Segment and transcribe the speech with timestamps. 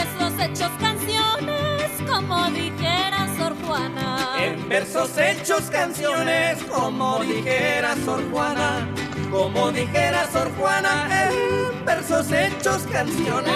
[0.00, 4.16] versos hechos canciones, como dijera Sor Juana.
[4.38, 8.88] En versos hechos canciones, como dijera Sor Juana,
[9.30, 13.54] como dijera Sor Juana, en versos hechos La canciones.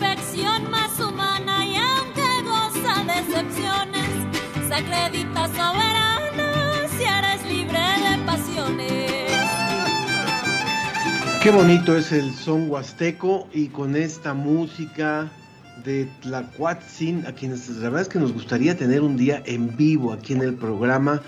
[0.00, 4.10] perfección más humana y aunque goza de excepciones,
[4.68, 9.32] se acredita soberana si eres libre de pasiones.
[11.42, 15.30] Qué bonito es el son huasteco y con esta música
[15.84, 20.12] de Tlacuatzin, a quienes la verdad es que nos gustaría tener un día en vivo
[20.12, 21.22] aquí en el programa.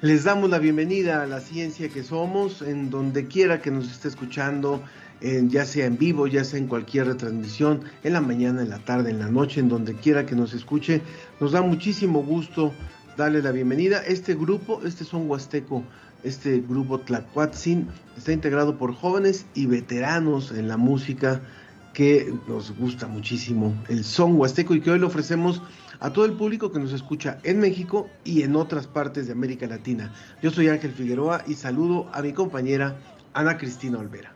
[0.00, 4.08] Les damos la bienvenida a la ciencia que somos, en donde quiera que nos esté
[4.08, 4.82] escuchando,
[5.20, 9.10] ya sea en vivo, ya sea en cualquier retransmisión, en la mañana, en la tarde,
[9.10, 11.02] en la noche, en donde quiera que nos escuche.
[11.40, 12.72] Nos da muchísimo gusto
[13.16, 13.98] darle la bienvenida.
[14.06, 15.82] Este grupo, este son huasteco,
[16.22, 21.40] este grupo Tlacuatzin, está integrado por jóvenes y veteranos en la música
[21.98, 25.60] que nos gusta muchísimo, el son huasteco y que hoy le ofrecemos
[25.98, 29.66] a todo el público que nos escucha en México y en otras partes de América
[29.66, 30.14] Latina.
[30.40, 32.96] Yo soy Ángel Figueroa y saludo a mi compañera
[33.34, 34.32] Ana Cristina Olvera.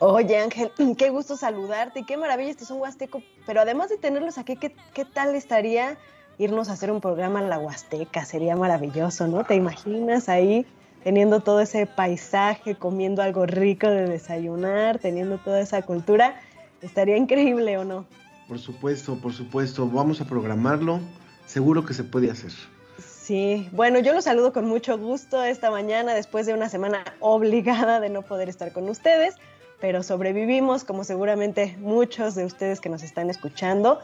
[0.00, 4.36] Oye Ángel, qué gusto saludarte y qué maravilla este son huasteco, pero además de tenerlos
[4.36, 5.96] aquí, ¿qué, qué tal estaría
[6.36, 8.26] irnos a hacer un programa en la Huasteca?
[8.26, 9.44] Sería maravilloso, ¿no?
[9.44, 10.66] ¿Te imaginas ahí
[11.04, 16.38] teniendo todo ese paisaje, comiendo algo rico de desayunar, teniendo toda esa cultura?
[16.82, 18.06] Estaría increíble, ¿o no?
[18.46, 21.00] Por supuesto, por supuesto, vamos a programarlo,
[21.46, 22.52] seguro que se puede hacer.
[23.28, 28.00] Sí, bueno, yo los saludo con mucho gusto esta mañana después de una semana obligada
[28.00, 29.34] de no poder estar con ustedes,
[29.80, 34.00] pero sobrevivimos como seguramente muchos de ustedes que nos están escuchando.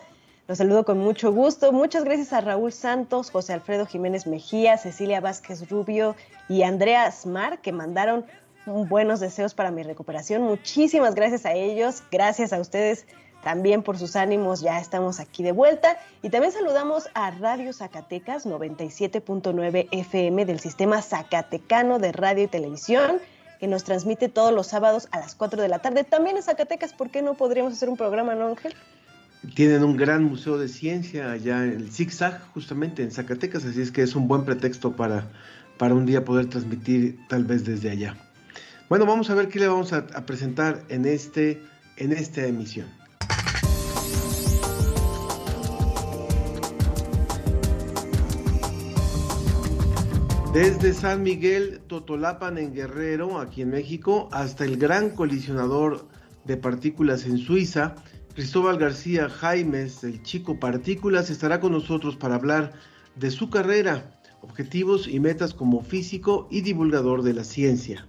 [0.46, 1.72] Los saludo con mucho gusto.
[1.72, 6.16] Muchas gracias a Raúl Santos, José Alfredo Jiménez Mejía, Cecilia Vázquez Rubio
[6.50, 8.26] y Andrea Smar que mandaron
[8.66, 10.42] buenos deseos para mi recuperación.
[10.42, 13.06] Muchísimas gracias a ellos, gracias a ustedes
[13.44, 15.98] también por sus ánimos, ya estamos aquí de vuelta.
[16.22, 23.18] Y también saludamos a Radio Zacatecas 97.9 FM del sistema Zacatecano de Radio y Televisión,
[23.60, 26.04] que nos transmite todos los sábados a las 4 de la tarde.
[26.04, 28.74] También en Zacatecas, ¿por qué no podríamos hacer un programa, no, Ángel?
[29.54, 33.92] Tienen un gran museo de ciencia allá en el ZigZag, justamente en Zacatecas, así es
[33.92, 35.28] que es un buen pretexto para,
[35.76, 38.16] para un día poder transmitir tal vez desde allá.
[38.86, 41.62] Bueno, vamos a ver qué le vamos a, presentar en, este,
[41.96, 42.86] en esta emisión.
[50.52, 56.06] Desde San Miguel Totolapan en Guerrero, aquí en México, hasta el gran colisionador
[56.44, 57.94] de partículas en Suiza,
[58.34, 62.72] Cristóbal García Jaimes, el chico partículas, estará con nosotros para hablar
[63.16, 68.06] de su carrera, objetivos y metas como físico y divulgador de la ciencia.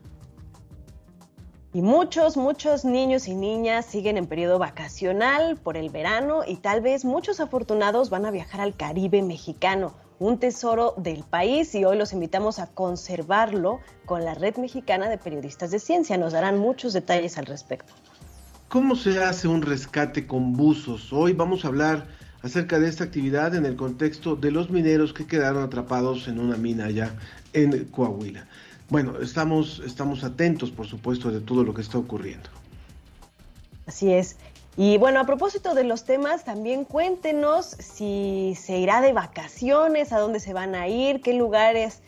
[1.75, 6.79] Y muchos, muchos niños y niñas siguen en periodo vacacional por el verano y tal
[6.79, 11.97] vez muchos afortunados van a viajar al Caribe mexicano, un tesoro del país y hoy
[11.97, 16.17] los invitamos a conservarlo con la Red Mexicana de Periodistas de Ciencia.
[16.17, 17.93] Nos darán muchos detalles al respecto.
[18.69, 21.11] ¿Cómo se hace un rescate con buzos?
[21.11, 22.07] Hoy vamos a hablar
[22.41, 26.55] acerca de esta actividad en el contexto de los mineros que quedaron atrapados en una
[26.55, 27.11] mina allá
[27.51, 28.47] en Coahuila.
[28.89, 32.49] Bueno, estamos, estamos atentos, por supuesto, de todo lo que está ocurriendo.
[33.87, 34.37] Así es.
[34.77, 40.19] Y bueno, a propósito de los temas, también cuéntenos si se irá de vacaciones, a
[40.19, 42.01] dónde se van a ir, qué lugares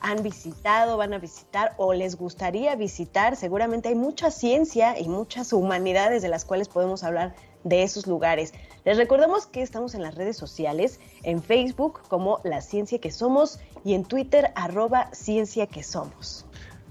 [0.00, 3.36] han visitado, van a visitar o les gustaría visitar.
[3.36, 7.34] Seguramente hay mucha ciencia y muchas humanidades de las cuales podemos hablar
[7.64, 8.52] de esos lugares.
[8.84, 13.60] Les recordamos que estamos en las redes sociales, en Facebook como La Ciencia que Somos
[13.84, 16.46] y en Twitter arroba Ciencia que Somos.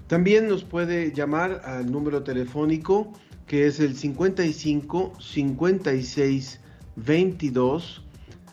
[0.06, 3.12] También nos puede llamar al número telefónico
[3.46, 6.60] que es el 55 56
[6.96, 8.02] 22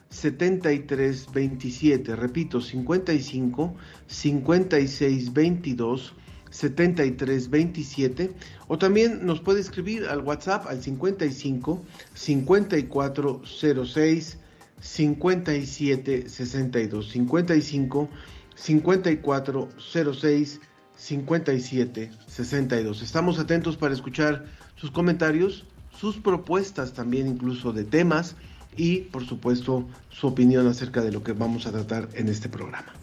[0.10, 2.16] 73 27.
[2.16, 3.76] Repito, 55
[4.08, 6.16] 56 22
[6.50, 8.32] 73 27
[8.70, 11.84] o también nos puede escribir al WhatsApp al 55
[12.14, 14.38] 54 06
[14.80, 18.10] 57 62 55
[18.56, 19.70] 54
[20.14, 20.62] 06
[20.96, 23.02] 57 62.
[23.02, 24.46] Estamos atentos para escuchar
[24.76, 25.66] sus comentarios,
[26.00, 28.36] sus propuestas también incluso de temas
[28.78, 32.94] y por supuesto su opinión acerca de lo que vamos a tratar en este programa.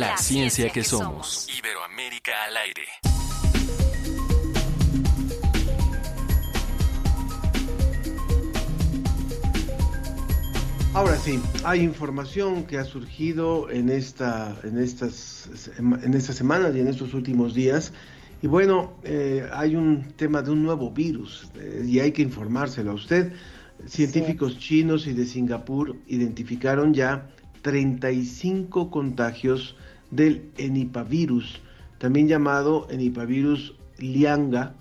[0.00, 1.46] La, ciencia, que, somos.
[1.58, 2.86] Iberoamérica al aire.
[10.94, 16.80] Ahora sí, hay información que ha surgido en esta, en estas, en esta semana y
[16.80, 17.92] en estos últimos días.
[18.40, 22.92] Y bueno, eh, hay un tema de un nuevo virus eh, y hay que informárselo
[22.92, 23.34] a usted.
[23.86, 27.28] Científicos chinos y de Singapur identificaron ya
[27.60, 29.76] 35 contagios
[30.10, 31.60] del enipavirus,
[31.98, 34.74] también llamado enipavirus lianga,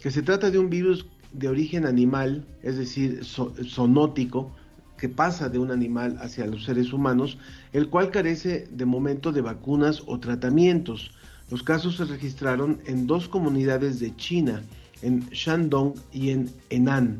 [0.00, 4.52] que se trata de un virus de origen animal, es decir, zoonótico,
[4.96, 7.38] que pasa de un animal hacia los seres humanos,
[7.72, 11.12] el cual carece de momento de vacunas o tratamientos.
[11.50, 14.62] Los casos se registraron en dos comunidades de China,
[15.02, 17.18] en Shandong y en Henan.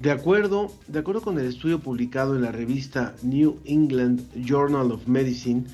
[0.00, 5.06] De acuerdo, de acuerdo con el estudio publicado en la revista New England Journal of
[5.06, 5.64] Medicine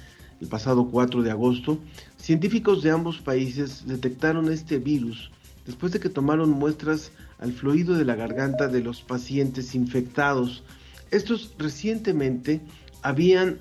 [0.41, 1.79] el pasado 4 de agosto,
[2.17, 5.31] científicos de ambos países detectaron este virus
[5.67, 10.63] después de que tomaron muestras al fluido de la garganta de los pacientes infectados.
[11.11, 12.61] Estos recientemente
[13.03, 13.59] habían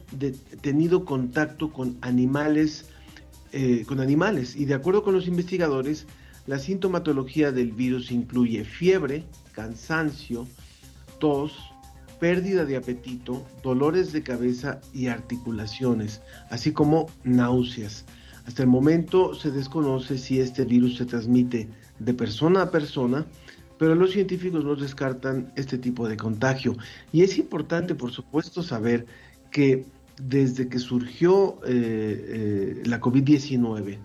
[0.61, 2.85] tenido contacto con animales,
[3.51, 6.05] eh, con animales y de acuerdo con los investigadores,
[6.47, 10.47] la sintomatología del virus incluye fiebre, cansancio,
[11.19, 11.53] tos,
[12.25, 18.03] pérdida de apetito, dolores de cabeza y articulaciones, así como náuseas.
[18.47, 21.69] Hasta el momento se desconoce si este virus se transmite
[21.99, 23.27] de persona a persona,
[23.77, 26.75] pero los científicos no descartan este tipo de contagio.
[27.11, 29.05] Y es importante, por supuesto, saber
[29.51, 29.85] que
[30.19, 33.99] desde que surgió eh, eh, la COVID-19,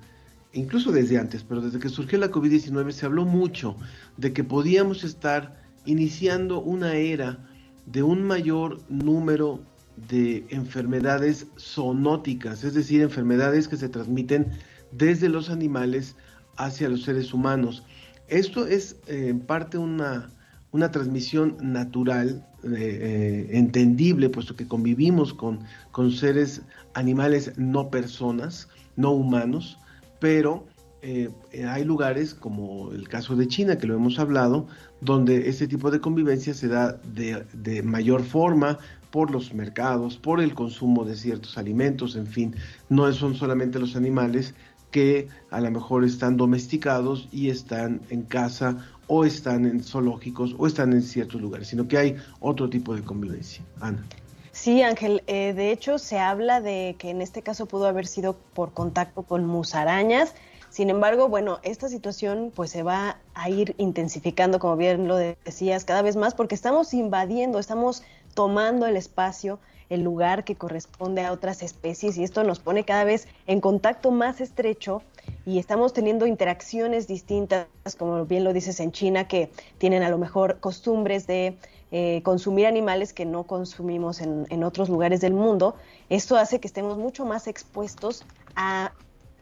[0.52, 3.76] incluso desde antes, pero desde que surgió la COVID-19 se habló mucho
[4.18, 7.46] de que podíamos estar iniciando una era
[7.92, 9.60] de un mayor número
[10.08, 14.50] de enfermedades zoonóticas, es decir, enfermedades que se transmiten
[14.92, 16.16] desde los animales
[16.56, 17.84] hacia los seres humanos.
[18.28, 20.30] Esto es eh, en parte una,
[20.72, 25.60] una transmisión natural, eh, eh, entendible, puesto que convivimos con,
[25.90, 26.62] con seres
[26.94, 29.78] animales no personas, no humanos,
[30.20, 30.66] pero
[31.02, 31.30] eh,
[31.66, 34.66] hay lugares como el caso de China, que lo hemos hablado,
[35.00, 38.78] donde este tipo de convivencia se da de, mayor forma
[39.10, 42.54] por los mercados, por el consumo de ciertos alimentos, en fin,
[42.88, 44.54] no son solamente los animales
[44.90, 50.66] que a lo mejor están domesticados y están en casa o están en zoológicos o
[50.66, 53.64] están en ciertos lugares, sino que hay otro tipo de convivencia.
[53.80, 54.04] Ana.
[54.52, 58.36] Sí, Ángel, eh, de hecho se habla de que en este caso pudo haber sido
[58.52, 60.34] por contacto con musarañas,
[60.70, 65.84] sin embargo, bueno, esta situación pues se va a ir intensificando, como bien lo decías,
[65.84, 69.58] cada vez más porque estamos invadiendo, estamos tomando el espacio,
[69.88, 74.12] el lugar que corresponde a otras especies y esto nos pone cada vez en contacto
[74.12, 75.02] más estrecho
[75.44, 77.66] y estamos teniendo interacciones distintas,
[77.98, 81.56] como bien lo dices en China, que tienen a lo mejor costumbres de
[81.90, 85.74] eh, consumir animales que no consumimos en, en otros lugares del mundo.
[86.08, 88.24] Esto hace que estemos mucho más expuestos
[88.54, 88.92] a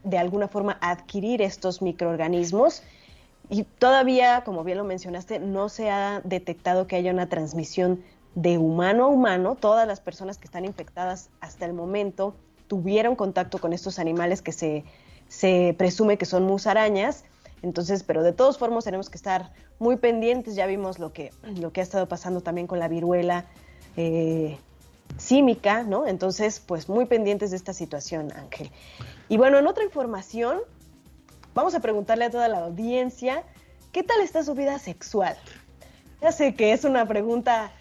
[0.08, 2.82] de alguna forma adquirir estos microorganismos
[3.50, 8.02] y todavía, como bien lo mencionaste, no se ha detectado que haya una transmisión
[8.34, 9.56] de humano a humano.
[9.56, 12.34] Todas las personas que están infectadas hasta el momento
[12.68, 14.84] tuvieron contacto con estos animales que se,
[15.28, 17.24] se presume que son musarañas.
[17.62, 20.54] Entonces, pero de todos formas tenemos que estar muy pendientes.
[20.54, 23.46] Ya vimos lo que, lo que ha estado pasando también con la viruela
[23.96, 24.58] eh,
[25.16, 26.06] símica, ¿no?
[26.06, 28.70] Entonces, pues muy pendientes de esta situación, Ángel.
[29.28, 30.58] Y bueno, en otra información,
[31.54, 33.42] vamos a preguntarle a toda la audiencia,
[33.92, 35.36] ¿qué tal está su vida sexual?
[36.20, 37.72] Ya sé que es una pregunta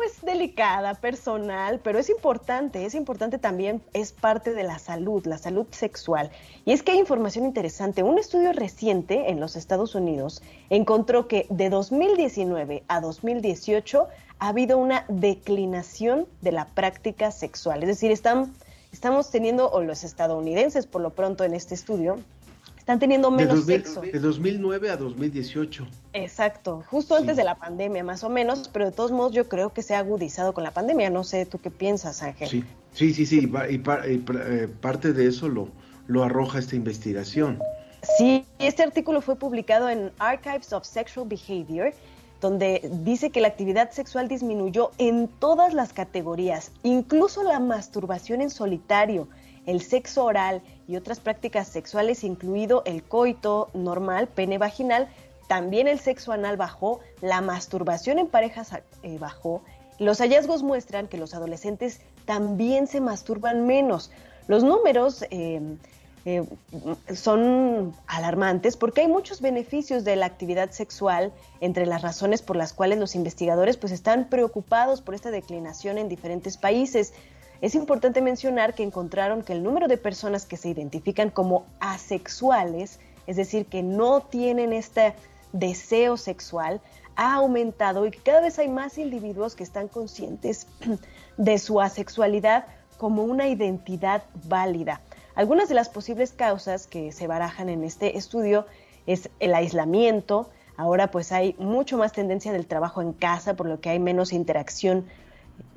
[0.00, 5.36] pues delicada, personal, pero es importante, es importante también, es parte de la salud, la
[5.36, 6.30] salud sexual.
[6.64, 8.02] Y es que hay información interesante.
[8.02, 14.08] Un estudio reciente en los Estados Unidos encontró que de 2019 a 2018
[14.40, 17.82] ha habido una declinación de la práctica sexual.
[17.82, 18.52] Es decir, están,
[18.90, 22.18] estamos teniendo, o los estadounidenses por lo pronto en este estudio,
[22.78, 24.00] están teniendo menos sexo.
[24.00, 25.86] De 2009 a 2018.
[26.14, 29.74] Exacto, justo antes de la pandemia más o menos, pero de todos modos yo creo
[29.74, 31.10] que se ha agudizado con la pandemia.
[31.10, 32.48] No sé, ¿tú qué piensas, Ángel?
[32.48, 35.68] Sí, sí, sí, sí y, eh, parte de eso lo,
[36.06, 37.58] lo arroja esta investigación.
[38.16, 41.92] Sí, este artículo fue publicado en Archives of Sexual Behavior
[42.40, 48.50] donde dice que la actividad sexual disminuyó en todas las categorías, incluso la masturbación en
[48.50, 49.28] solitario,
[49.66, 55.08] el sexo oral y otras prácticas sexuales, incluido el coito normal, pene vaginal,
[55.48, 59.62] también el sexo anal bajó, la masturbación en parejas eh, bajó.
[59.98, 64.10] Los hallazgos muestran que los adolescentes también se masturban menos.
[64.46, 65.60] Los números eh,
[66.26, 66.44] eh,
[67.14, 72.74] son alarmantes porque hay muchos beneficios de la actividad sexual entre las razones por las
[72.74, 77.14] cuales los investigadores pues están preocupados por esta declinación en diferentes países.
[77.62, 83.00] Es importante mencionar que encontraron que el número de personas que se identifican como asexuales,
[83.26, 85.14] es decir, que no tienen este
[85.52, 86.80] deseo sexual,
[87.16, 90.66] ha aumentado y que cada vez hay más individuos que están conscientes
[91.38, 92.66] de su asexualidad
[92.98, 95.00] como una identidad válida.
[95.34, 98.66] Algunas de las posibles causas que se barajan en este estudio
[99.06, 100.50] es el aislamiento.
[100.76, 104.32] Ahora pues hay mucho más tendencia del trabajo en casa, por lo que hay menos
[104.32, 105.06] interacción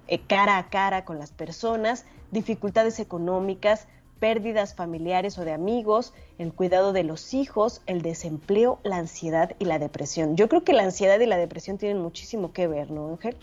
[0.08, 3.88] eh, cara a cara con las personas, dificultades económicas,
[4.20, 9.66] pérdidas familiares o de amigos, el cuidado de los hijos, el desempleo, la ansiedad y
[9.66, 10.38] la depresión.
[10.38, 13.36] Yo creo que la ansiedad y la depresión tienen muchísimo que ver, ¿no, Ángel?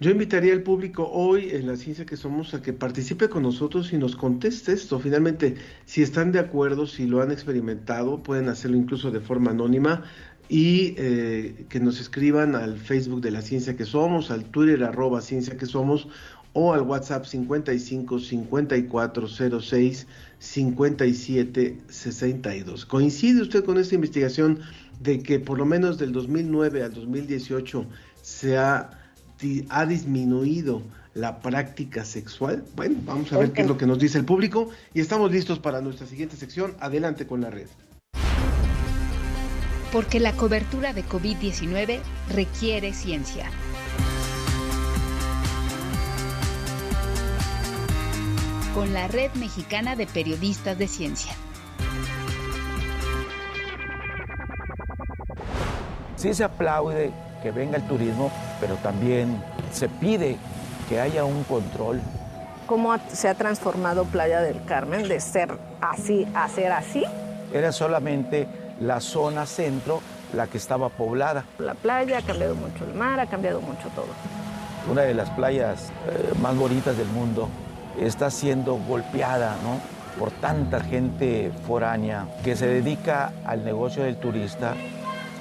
[0.00, 3.92] Yo invitaría al público hoy en la ciencia que somos a que participe con nosotros
[3.92, 4.98] y nos conteste esto.
[4.98, 5.54] Finalmente,
[5.86, 10.02] si están de acuerdo, si lo han experimentado, pueden hacerlo incluso de forma anónima
[10.48, 15.20] y eh, que nos escriban al Facebook de la ciencia que somos, al Twitter arroba
[15.20, 16.08] ciencia que somos
[16.54, 20.06] o al WhatsApp 55 5406
[20.40, 22.86] 57 62.
[22.86, 24.58] ¿Coincide usted con esta investigación
[25.00, 27.86] de que por lo menos del 2009 al 2018
[28.22, 29.03] se ha
[29.68, 30.82] ha disminuido
[31.14, 32.64] la práctica sexual?
[32.74, 35.58] Bueno, vamos a ver qué es lo que nos dice el público y estamos listos
[35.58, 36.74] para nuestra siguiente sección.
[36.80, 37.68] Adelante con la red.
[39.92, 42.00] Porque la cobertura de COVID-19
[42.34, 43.48] requiere ciencia.
[48.74, 51.32] Con la Red Mexicana de Periodistas de Ciencia.
[56.16, 57.12] Sí se aplaude
[57.44, 59.38] que venga el turismo, pero también
[59.70, 60.38] se pide
[60.88, 62.00] que haya un control.
[62.66, 65.50] ¿Cómo se ha transformado Playa del Carmen de ser
[65.82, 67.04] así a ser así?
[67.52, 68.48] Era solamente
[68.80, 70.00] la zona centro
[70.32, 71.44] la que estaba poblada.
[71.58, 74.06] La playa ha cambiado mucho, el mar ha cambiado mucho todo.
[74.90, 77.50] Una de las playas eh, más bonitas del mundo
[78.00, 79.80] está siendo golpeada ¿no?
[80.18, 84.74] por tanta gente foránea que se dedica al negocio del turista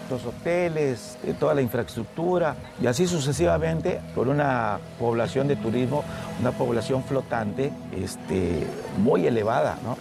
[0.10, 6.03] los hoteles, eh, toda la infraestructura y así sucesivamente por una población de turismo,
[6.39, 8.65] una población flotante este,
[8.98, 9.98] muy elevada, ¿no?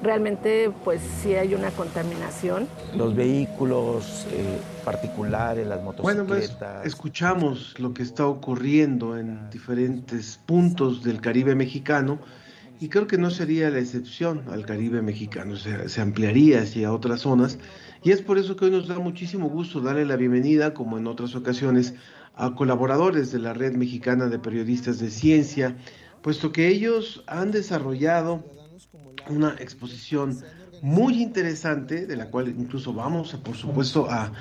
[0.00, 2.68] Realmente, pues sí hay una contaminación.
[2.96, 6.28] Los vehículos eh, particulares, las motocicletas.
[6.28, 12.20] Bueno, pues escuchamos lo que está ocurriendo en diferentes puntos del Caribe mexicano
[12.78, 17.22] y creo que no sería la excepción al Caribe mexicano, se, se ampliaría hacia otras
[17.22, 17.58] zonas
[18.02, 21.06] y es por eso que hoy nos da muchísimo gusto darle la bienvenida, como en
[21.06, 21.94] otras ocasiones,
[22.34, 25.76] a colaboradores de la Red Mexicana de Periodistas de Ciencia,
[26.22, 28.44] puesto que ellos han desarrollado
[29.28, 30.38] una exposición
[30.80, 34.32] muy interesante, de la cual incluso vamos, por supuesto, a,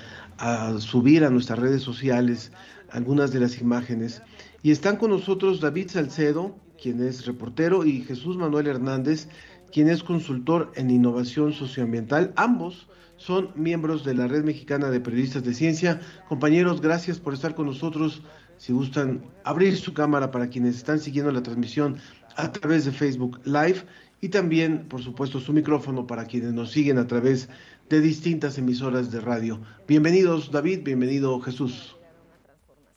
[0.80, 2.52] subir a nuestras redes sociales
[2.92, 4.22] algunas de las imágenes.
[4.62, 9.28] Y están con nosotros David Salcedo, quien es reportero, y Jesús Manuel Hernández,
[9.72, 12.34] quien es consultor en innovación socioambiental.
[12.36, 12.88] Ambos
[13.18, 16.00] son miembros de la Red Mexicana de Periodistas de Ciencia.
[16.30, 18.22] Compañeros, gracias por estar con nosotros.
[18.58, 21.98] Si gustan abrir su cámara para quienes están siguiendo la transmisión
[22.36, 23.84] a través de Facebook Live
[24.22, 27.50] y también, por supuesto, su micrófono para quienes nos siguen a través
[27.90, 29.60] de distintas emisoras de radio.
[29.88, 31.96] Bienvenidos, David, bienvenido, Jesús.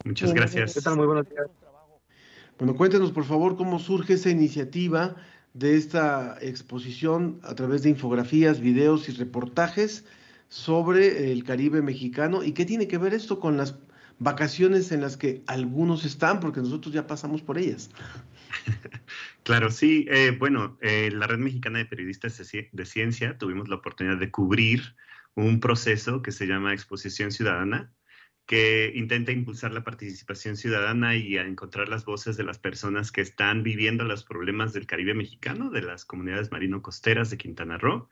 [0.04, 0.74] Muchas gracias.
[0.74, 0.96] ¿Qué tal?
[0.96, 1.46] Muy buenos días.
[2.58, 5.16] Bueno, cuéntenos, por favor, cómo surge esa iniciativa
[5.54, 10.04] de esta exposición a través de infografías, videos y reportajes
[10.48, 13.76] sobre el Caribe mexicano y qué tiene que ver esto con las
[14.18, 17.90] vacaciones en las que algunos están, porque nosotros ya pasamos por ellas.
[19.42, 20.06] Claro, sí.
[20.10, 22.40] Eh, bueno, eh, la Red Mexicana de Periodistas
[22.70, 24.94] de Ciencia tuvimos la oportunidad de cubrir
[25.34, 27.90] un proceso que se llama Exposición Ciudadana,
[28.50, 33.20] que intenta impulsar la participación ciudadana y a encontrar las voces de las personas que
[33.20, 38.10] están viviendo los problemas del Caribe mexicano, de las comunidades marino-costeras de Quintana Roo,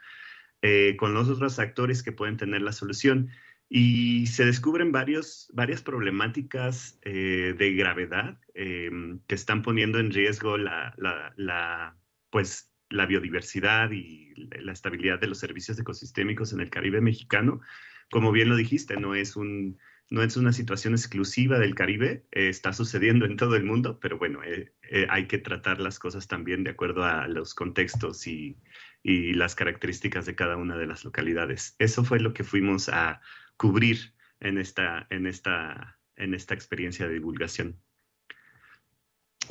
[0.62, 3.30] eh, con los otros actores que pueden tener la solución.
[3.68, 8.92] Y se descubren varios, varias problemáticas eh, de gravedad eh,
[9.26, 10.94] que están poniendo en riesgo la,
[11.36, 11.96] la,
[12.30, 17.60] pues, la biodiversidad y la estabilidad de los servicios ecosistémicos en el Caribe mexicano.
[18.08, 19.78] Como bien lo dijiste, no es un
[20.10, 24.18] no es una situación exclusiva del Caribe, eh, está sucediendo en todo el mundo, pero
[24.18, 28.56] bueno, eh, eh, hay que tratar las cosas también de acuerdo a los contextos y,
[29.02, 31.74] y, las características de cada una de las localidades.
[31.78, 33.20] Eso fue lo que fuimos a
[33.56, 37.78] cubrir en esta, en esta, en esta experiencia de divulgación.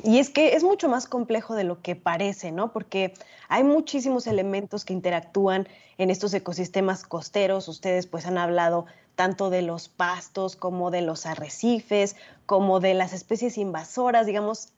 [0.02, 2.72] Y es que es mucho más complejo de lo que parece, ¿no?
[2.72, 3.14] Porque
[3.48, 5.66] hay muchísimos elementos que interactúan
[5.98, 7.66] en estos ecosistemas costeros.
[7.66, 8.86] Ustedes pues han hablado
[9.18, 12.14] tanto de los pastos como de los arrecifes,
[12.46, 14.68] como de las especies invasoras, digamos,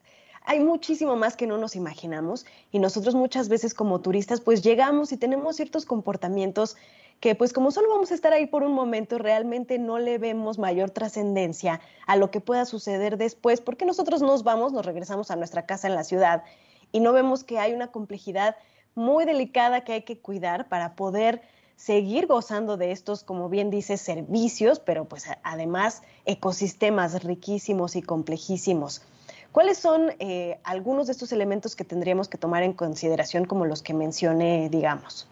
[0.47, 5.13] hay muchísimo más que no nos imaginamos y nosotros muchas veces como turistas pues llegamos
[5.13, 6.79] y tenemos ciertos comportamientos
[7.21, 10.59] que pues como solo vamos a estar ahí por un momento, realmente no le vemos
[10.59, 15.37] mayor trascendencia a lo que pueda suceder después, porque nosotros nos vamos, nos regresamos a
[15.37, 16.45] nuestra casa en la ciudad
[16.93, 18.57] y no vemos que hay una complejidad
[18.95, 21.43] muy delicada que hay que cuidar para poder
[21.81, 29.03] seguir gozando de estos, como bien dice, servicios, pero pues además ecosistemas riquísimos y complejísimos.
[29.51, 33.83] ¿Cuáles son eh, algunos de estos elementos que tendríamos que tomar en consideración como los
[33.83, 35.27] que mencioné, digamos?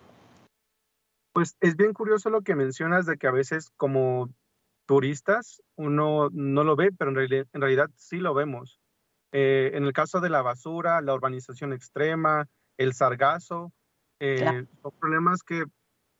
[1.34, 4.30] Pues es bien curioso lo que mencionas de que a veces como
[4.86, 8.80] turistas uno no lo ve, pero en realidad, sí lo vemos.
[9.32, 13.70] Eh, en el caso de la basura, la urbanización extrema, el sargazo,
[14.18, 15.64] eh, son problemas que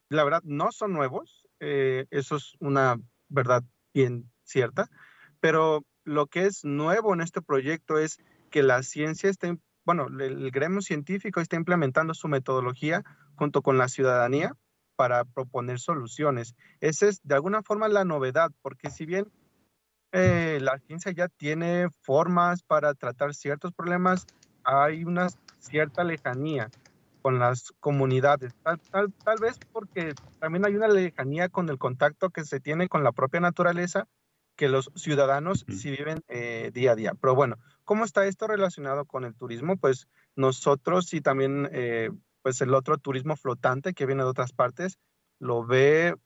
[0.08, 3.62] la verdad no son nuevos, eh, eso es una verdad
[3.92, 4.88] bien cierta,
[5.40, 8.18] pero lo que es nuevo en este proyecto es
[8.50, 13.04] que la ciencia está, bueno, el gremio científico está implementando su metodología
[13.36, 14.54] junto con la ciudadanía
[14.96, 16.54] para proponer soluciones.
[16.80, 19.30] Esa es de alguna forma la novedad, porque si bien
[20.12, 24.26] eh, la ciencia ya tiene formas para tratar ciertos problemas,
[24.64, 26.70] hay una cierta lejanía
[27.28, 32.30] con las comunidades, tal, tal, tal vez porque también hay una lejanía con el contacto
[32.30, 34.08] que se tiene con la propia naturaleza
[34.56, 37.12] que los ciudadanos sí viven eh, día a día.
[37.20, 39.76] Pero bueno, ¿cómo está esto relacionado con el turismo?
[39.76, 42.08] Pues nosotros y también eh,
[42.40, 44.98] pues el otro turismo flotante que viene de otras partes
[45.38, 46.16] lo ve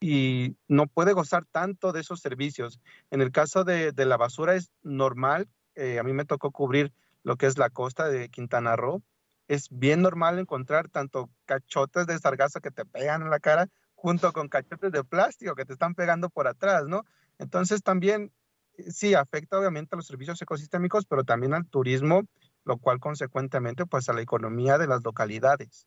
[0.00, 2.78] y no puede gozar tanto de esos servicios.
[3.10, 7.36] En el caso de, la basura es normal, eh, a mí me tocó cubrir lo
[7.36, 9.02] que es la costa de Quintana Roo
[9.48, 14.32] es bien normal encontrar tanto cachotes de sargazo que te pegan en la cara junto
[14.32, 17.04] con cachotes de plástico que te están pegando por atrás, ¿no?
[17.38, 18.32] Entonces también
[18.76, 22.22] eh, sí afecta obviamente a los servicios ecosistémicos, pero también al turismo,
[22.64, 25.86] lo cual consecuentemente pues a la economía de las localidades.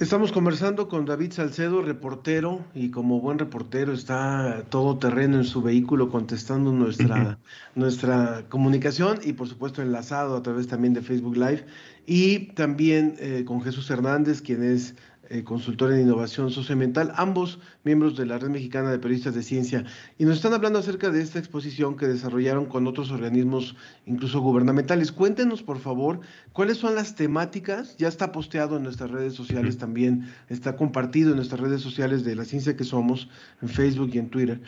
[0.00, 5.60] Estamos conversando con David Salcedo, reportero, y como buen reportero está todo terreno en su
[5.60, 7.38] vehículo contestando nuestra,
[7.74, 11.66] nuestra comunicación y por supuesto enlazado a través también de Facebook Live
[12.06, 14.94] y también eh, con Jesús Hernández, quien es
[15.30, 19.84] eh, consultor en innovación socioambiental, ambos miembros de la Red Mexicana de Periodistas de Ciencia,
[20.18, 25.12] y nos están hablando acerca de esta exposición que desarrollaron con otros organismos, incluso gubernamentales.
[25.12, 26.20] Cuéntenos, por favor,
[26.52, 31.36] cuáles son las temáticas, ya está posteado en nuestras redes sociales también, está compartido en
[31.36, 33.28] nuestras redes sociales de la ciencia que somos,
[33.62, 34.60] en Facebook y en Twitter.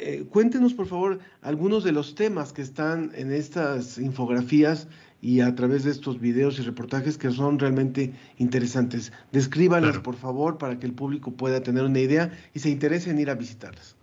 [0.00, 4.86] Eh, cuéntenos, por favor, algunos de los temas que están en estas infografías
[5.20, 9.12] y a través de estos videos y reportajes que son realmente interesantes.
[9.32, 13.18] Descríbalas, por favor, para que el público pueda tener una idea y se interese en
[13.18, 13.96] ir a visitarlas.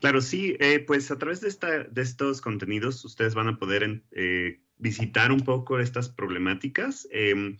[0.00, 4.02] Claro, sí, eh, pues a través de, esta, de estos contenidos ustedes van a poder
[4.12, 7.08] eh, visitar un poco estas problemáticas.
[7.10, 7.56] Em,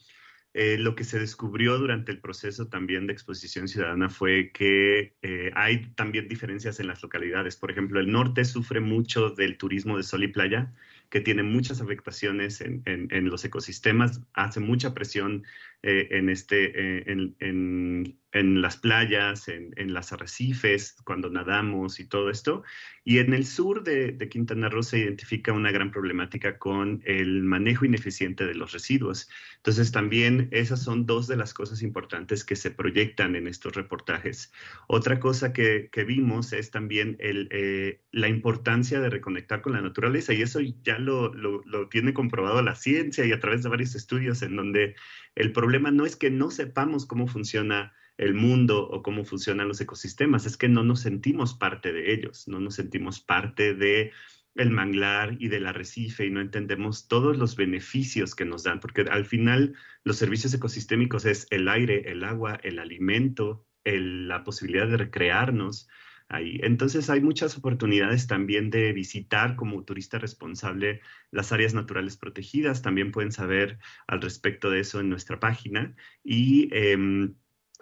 [0.52, 5.14] eh, lo que se descubrió durante el proceso también de exposición ciudadana fue que
[5.54, 7.56] hay también diferencias en las localidades.
[7.56, 10.70] Por ejemplo, el norte sufre mucho del turismo de sol y playa,
[11.14, 15.44] que tiene muchas afectaciones en, en, los ecosistemas, hace mucha presión
[15.84, 17.04] eh, en, este, eh,
[17.38, 22.62] en, en, las playas, en, las arrecifes, cuando nadamos y todo esto.
[23.04, 27.42] Y en el sur de, de, Quintana Roo se identifica una gran problemática con el
[27.42, 29.28] manejo ineficiente de los residuos.
[29.56, 34.52] Entonces también esas son dos de las cosas importantes que se proyectan en estos reportajes.
[34.88, 39.80] Otra cosa que, que vimos es también el, eh, la importancia de reconectar con la
[39.80, 43.94] naturaleza y eso ya lo, lo, tiene comprobado la ciencia y a través de varios
[43.94, 44.94] estudios en donde
[45.34, 49.80] el problema no es que no sepamos cómo funciona el mundo o cómo funcionan los
[49.80, 54.12] ecosistemas, es que no nos sentimos parte de ellos, no nos sentimos parte de
[54.54, 59.02] el manglar y del arrecife y no entendemos todos los beneficios que nos dan, porque
[59.02, 59.74] al final
[60.04, 65.88] los servicios ecosistémicos es el aire, el agua, el alimento, la posibilidad de recrearnos,
[66.28, 66.58] ahí.
[66.62, 71.00] Entonces hay muchas oportunidades también de visitar como turista responsable
[71.30, 72.82] las áreas naturales protegidas.
[72.82, 75.94] También pueden saber al respecto de eso en nuestra página.
[76.22, 77.34] Y em,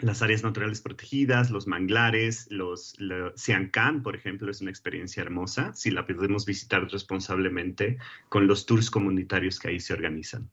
[0.03, 2.97] las áreas naturales protegidas, los manglares, los,
[3.37, 8.91] Siancán, por ejemplo, es una experiencia hermosa si la podemos visitar responsablemente con los tours
[8.91, 10.51] comunitarios que ahí se organizan.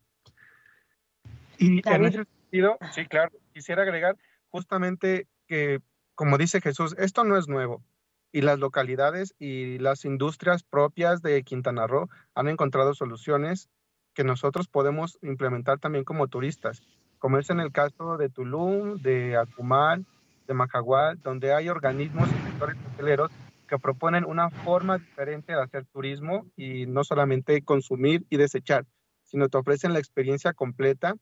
[1.57, 4.15] Y en ese sentido, sí, claro, quisiera agregar
[4.49, 5.81] justamente que,
[6.15, 7.83] como dice Jesús, esto no es nuevo
[8.31, 13.69] y las localidades y las industrias propias de Quintana Roo han encontrado soluciones
[14.13, 16.81] que nosotros podemos implementar también como turistas
[17.19, 20.05] como es en el caso de Tulum, de Acumal,
[20.47, 23.31] de Majagual, donde hay organismos y sectores hoteleros
[23.67, 28.85] que proponen una forma diferente de hacer turismo y no solamente consumir y desechar,
[29.23, 31.15] sino te ofrecen la experiencia completa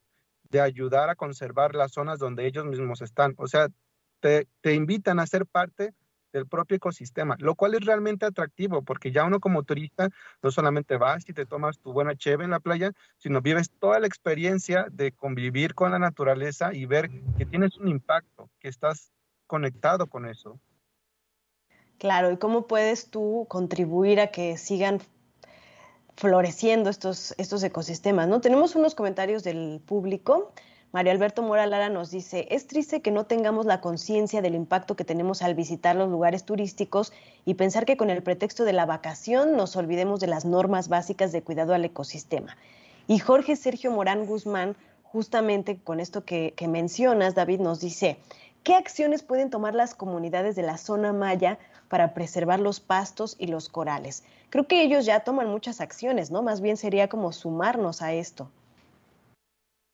[0.50, 3.34] de ayudar a conservar las zonas donde ellos mismos están.
[3.38, 3.68] O sea,
[4.22, 5.94] te, te invitan a ser parte
[6.38, 10.10] del propio ecosistema, lo cual es realmente atractivo porque ya uno como turista
[10.42, 14.00] no solamente vas y te tomas tu buena cheve en la playa, sino vives toda
[14.00, 19.12] la experiencia de convivir con la naturaleza y ver que tienes un impacto, que estás
[19.48, 20.60] conectado con eso.
[21.98, 25.00] Claro, ¿y cómo puedes tú contribuir a que sigan
[26.16, 28.28] floreciendo estos, estos ecosistemas?
[28.28, 28.40] ¿no?
[28.42, 30.54] Tenemos unos comentarios del público.
[30.94, 34.96] Mario Alberto Mora Lara nos dice, es triste que no tengamos la conciencia del impacto
[34.96, 37.12] que tenemos al visitar los lugares turísticos
[37.44, 41.34] y pensar que con el pretexto de la vacación nos olvidemos de las normas básicas
[41.34, 42.56] de cuidado al ecosistema.
[43.06, 48.18] Y Jorge Sergio Morán Guzmán, justamente con esto que, que mencionas, David, nos dice,
[48.64, 53.48] ¿qué acciones pueden tomar las comunidades de la zona maya para preservar los pastos y
[53.48, 54.24] los corales?
[54.50, 56.44] Creo que ellos ya toman muchas acciones, ¿no?
[56.44, 58.50] Más bien sería como sumarnos a esto.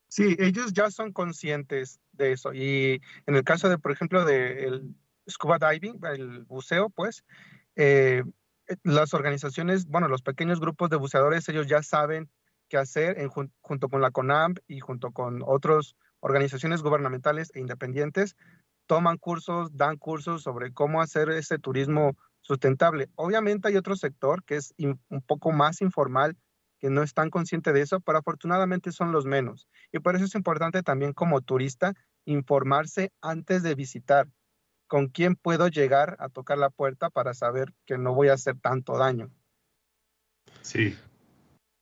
[0.08, 2.52] Sí, ellos ya son conscientes de eso.
[2.54, 4.94] Y en el caso de, por ejemplo, del
[5.28, 7.24] scuba diving, el buceo, pues,
[7.76, 8.22] eh,
[8.82, 12.30] las organizaciones, bueno, los pequeños grupos de buceadores, ellos ya saben
[12.68, 18.36] qué hacer en, junto con la CONAMP y junto con otras organizaciones gubernamentales e independientes,
[18.86, 23.08] toman cursos, dan cursos sobre cómo hacer ese turismo sustentable.
[23.16, 26.36] Obviamente hay otro sector que es un poco más informal,
[26.84, 29.70] que no están conscientes de eso, pero afortunadamente son los menos.
[29.90, 31.94] Y por eso es importante también como turista
[32.26, 34.28] informarse antes de visitar
[34.86, 38.60] con quién puedo llegar a tocar la puerta para saber que no voy a hacer
[38.60, 39.30] tanto daño.
[40.60, 40.94] Sí.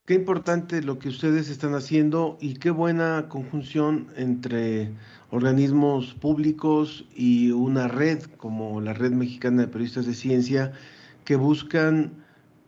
[0.06, 4.92] Qué importante lo que ustedes están haciendo y qué buena conjunción entre
[5.32, 10.70] organismos públicos y una red como la Red Mexicana de Periodistas de Ciencia
[11.24, 12.24] que buscan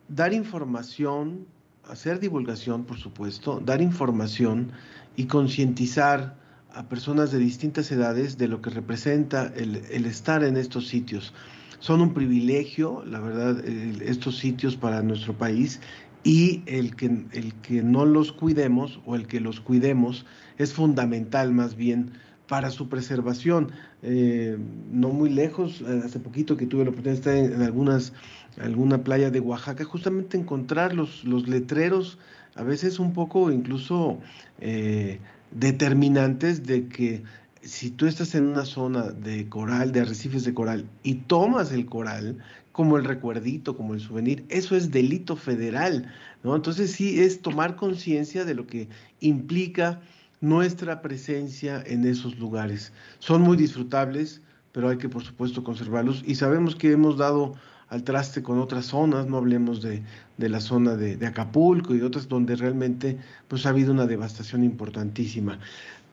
[0.09, 1.54] dar información
[1.89, 4.73] hacer divulgación, por supuesto, dar información
[5.17, 6.37] y concientizar
[6.73, 11.33] a personas de distintas edades de lo que representa el, estar en estos sitios.
[11.79, 15.81] Son un privilegio, la verdad, estos sitios para nuestro país
[16.25, 20.25] y el que, el que no los cuidemos o el que los cuidemos
[20.57, 22.13] es fundamental más bien
[22.49, 23.73] para su preservación.
[24.03, 24.59] Eh,
[24.91, 28.13] no muy lejos, eh, hace poquito que tuve la oportunidad de estar en, algunas,
[28.61, 32.19] alguna playa de Oaxaca, justamente encontrar los, los letreros,
[32.55, 34.19] a veces un poco incluso
[34.61, 35.19] eh,
[35.51, 37.23] determinantes de que
[37.63, 41.87] si tú estás en una zona de coral, de arrecifes de coral, y tomas el
[41.87, 42.39] coral
[42.73, 46.13] como el recuerdito, como el souvenir, eso es delito federal,
[46.43, 46.55] ¿no?
[46.55, 48.89] Entonces sí es tomar conciencia de lo que
[49.21, 50.01] implica
[50.41, 52.93] nuestra presencia en esos lugares.
[53.19, 57.55] Son muy disfrutables, pero hay que por supuesto conservarlos y sabemos que hemos dado
[57.89, 60.03] al traste con otras zonas, no hablemos de,
[60.39, 63.19] la zona de, Acapulco y otras donde realmente
[63.49, 65.59] pues ha habido una devastación importantísima.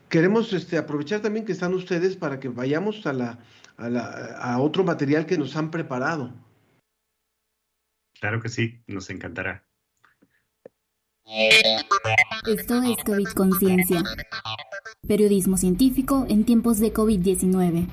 [0.08, 3.38] Queremos este, aprovechar también que están ustedes para que vayamos a, la,
[3.78, 6.32] a otro material que nos han preparado.
[8.20, 9.64] Claro que sí, nos encantará.
[12.46, 14.02] Esto es COVID Conciencia.
[15.06, 17.88] Periodismo científico en tiempos de COVID-19.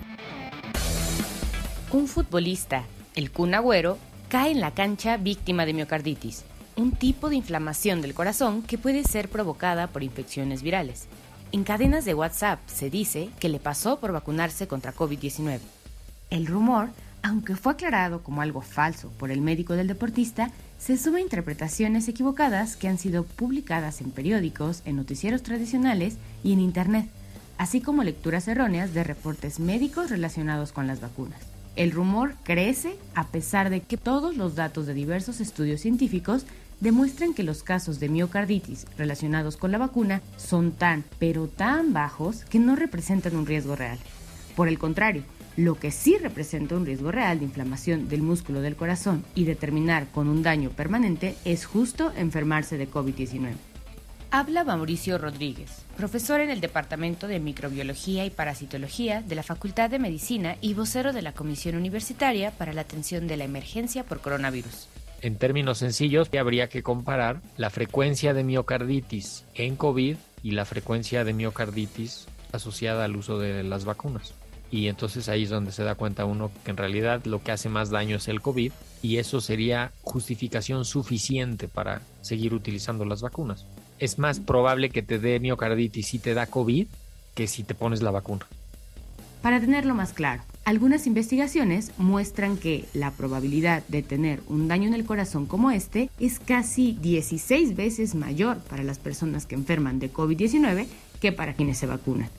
[1.92, 3.98] Un futbolista, el Kun Agüero,
[4.30, 6.43] cae en la cancha víctima de miocarditis,
[6.76, 11.08] un tipo de inflamación del corazón que puede ser provocada por infecciones virales.
[11.52, 15.60] En cadenas de WhatsApp se dice que le pasó por vacunarse contra COVID-19.
[16.30, 16.89] El rumor,
[17.24, 22.76] aunque fue aclarado como algo falso por el médico del deportista, se sube interpretaciones equivocadas
[22.76, 27.10] que han sido publicadas en periódicos, en noticieros tradicionales y en Internet,
[27.58, 31.49] así como lecturas erróneas de reportes médicos relacionados con las vacunas.
[31.80, 36.46] El rumor crece a pesar de que todos los datos de diversos estudios científicos
[36.82, 42.44] demuestran que los casos de miocarditis relacionados con la vacuna son tan, pero tan bajos
[42.44, 43.98] que no representan un riesgo real.
[44.58, 45.24] Por el contrario,
[45.56, 49.56] lo que sí representa un riesgo real de inflamación del músculo del corazón y de
[49.56, 53.54] terminar con un daño permanente es justo enfermarse de COVID-19.
[54.32, 60.00] Habla Mauricio Rodríguez, profesor en el Departamento de Microbiología y Parasitología de la Facultad de
[60.00, 64.88] Medicina y vocero de la Comisión Universitaria para la Atención de la Emergencia por Coronavirus.
[65.22, 71.26] En términos sencillos, habría que comparar la frecuencia de miocarditis en COVID y la frecuencia
[71.26, 74.34] de miocarditis asociada al uso de las vacunas.
[74.72, 77.68] Y entonces ahí es donde se da cuenta uno que en realidad lo que hace
[77.68, 83.66] más daño es el COVID y eso sería justificación suficiente para seguir utilizando las vacunas
[84.00, 86.88] es más probable que te dé miocarditis si te da COVID
[87.36, 88.46] que si te pones la vacuna.
[89.42, 94.94] Para tenerlo más claro, algunas investigaciones muestran que la probabilidad de tener un daño en
[94.94, 100.12] el corazón como este es casi 16 veces mayor para las personas que enferman de
[100.12, 100.88] COVID-19
[101.22, 102.30] que para quienes se vacunan.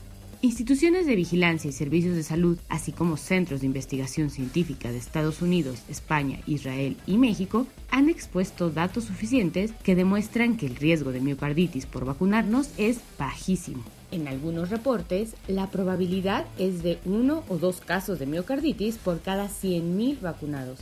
[0.43, 5.43] Instituciones de vigilancia y servicios de salud, así como centros de investigación científica de Estados
[5.43, 11.21] Unidos, España, Israel y México, han expuesto datos suficientes que demuestran que el riesgo de
[11.21, 13.85] miocarditis por vacunarnos es bajísimo.
[14.13, 19.47] En algunos reportes, la probabilidad es de uno o dos casos de miocarditis por cada
[19.47, 20.79] 100.000 vacunados.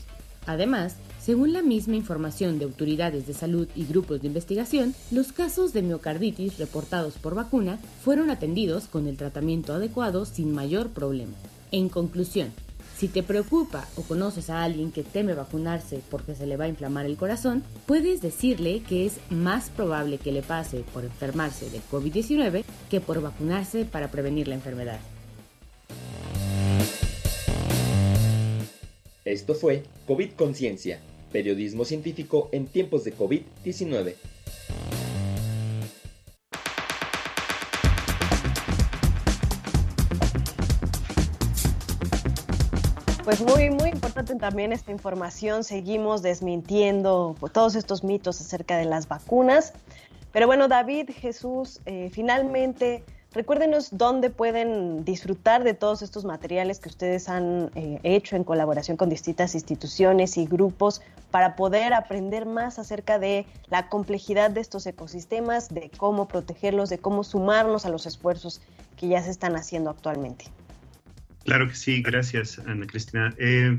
[0.46, 0.94] Además,
[1.28, 5.82] según la misma información de autoridades de salud y grupos de investigación, los casos de
[5.82, 11.34] miocarditis reportados por vacuna fueron atendidos con el tratamiento adecuado sin mayor problema.
[11.70, 12.50] En conclusión,
[12.96, 16.68] si te preocupa o conoces a alguien que teme vacunarse porque se le va a
[16.68, 21.82] inflamar el corazón, puedes decirle que es más probable que le pase por enfermarse de
[21.92, 25.00] COVID-19 que por vacunarse para prevenir la enfermedad.
[29.26, 34.14] Esto fue COVID Conciencia Periodismo científico en tiempos de COVID-19.
[43.28, 45.62] Pues muy, muy importante también esta información.
[45.62, 49.74] Seguimos desmintiendo todos estos mitos acerca de las vacunas.
[50.32, 53.04] Pero bueno, David, Jesús, eh, finalmente
[53.38, 58.96] Recuérdenos dónde pueden disfrutar de todos estos materiales que ustedes han eh, hecho en colaboración
[58.96, 64.88] con distintas instituciones y grupos para poder aprender más acerca de la complejidad de estos
[64.88, 68.60] ecosistemas, de cómo protegerlos, de cómo sumarnos a los esfuerzos
[68.96, 70.46] que ya se están haciendo actualmente.
[71.44, 73.36] Claro que sí, gracias Ana Cristina.
[73.38, 73.78] Eh,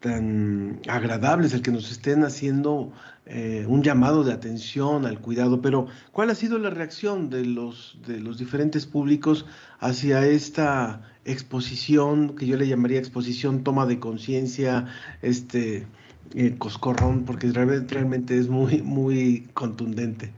[0.00, 2.92] tan agradables, el que nos estén haciendo
[3.26, 7.98] eh, un llamado de atención al cuidado, pero ¿cuál ha sido la reacción de los,
[8.06, 9.44] de los diferentes públicos
[9.80, 14.86] hacia esta exposición, que yo le llamaría exposición toma de conciencia,
[15.20, 15.86] este
[16.34, 20.32] eh, coscorrón, porque realmente, es muy, muy contundente?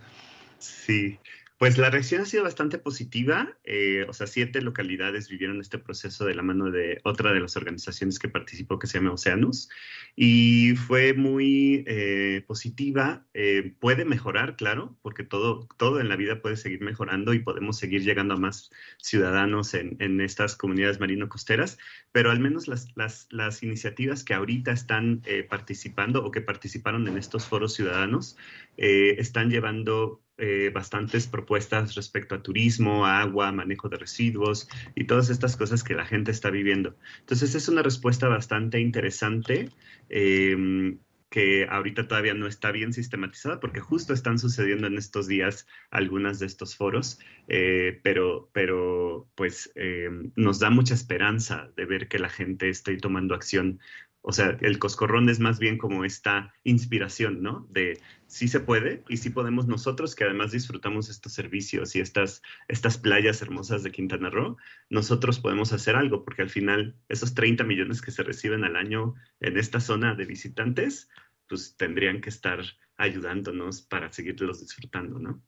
[0.59, 1.19] Sí,
[1.61, 3.59] pues la reacción ha sido bastante positiva.
[3.65, 7.55] Eh, o sea, siete localidades vivieron este proceso de la mano de otra de las
[7.55, 9.69] organizaciones que participó, que se llama Oceanus,
[10.17, 13.27] y fue muy eh, positiva.
[13.35, 17.77] Eh, puede mejorar, claro, porque todo, todo en la vida puede seguir mejorando y podemos
[17.77, 21.77] seguir llegando a más ciudadanos en, en estas comunidades marino-costeras,
[22.11, 27.19] pero al menos las, las, las iniciativas que ahorita están participando o que participaron en
[27.19, 28.39] estos foros ciudadanos
[28.79, 35.57] están llevando eh, bastantes propuestas respecto a turismo, agua, manejo de residuos y todas estas
[35.57, 36.97] cosas que la gente está viviendo.
[37.21, 39.69] Entonces es una respuesta bastante interesante.
[40.09, 40.99] Em,
[41.31, 46.41] que ahorita todavía no está bien sistematizada porque justo están sucediendo en estos días algunas
[46.41, 52.19] de estos foros, eh, pero, pero pues em, nos da mucha esperanza de ver que
[52.19, 53.79] la gente esté tomando acción
[54.23, 57.67] o sea, el coscorrón es más bien como esta inspiración, ¿no?
[57.71, 62.43] De sí se puede y sí podemos nosotros, que además disfrutamos estos servicios y estas,
[62.69, 64.57] estas playas hermosas de Quintana Roo,
[64.91, 69.15] nosotros podemos hacer algo, porque al final esos 30 millones que se reciben al año
[69.41, 71.09] en esta zona de visitantes,
[71.49, 72.61] pues tendrían que estar
[72.97, 75.43] ayudándonos para seguirlos disfrutando, ¿no?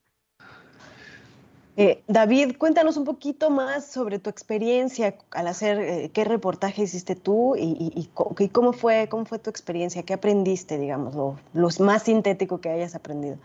[1.77, 7.17] Eh, David, cuéntanos un poquito más sobre tu experiencia al hacer, eh, qué reportaje hiciste
[7.17, 8.11] tú y,
[8.53, 11.15] cómo, fue, cómo fue tu experiencia, qué aprendiste, digamos,
[11.55, 13.39] lo, más sintético que hayas aprendido.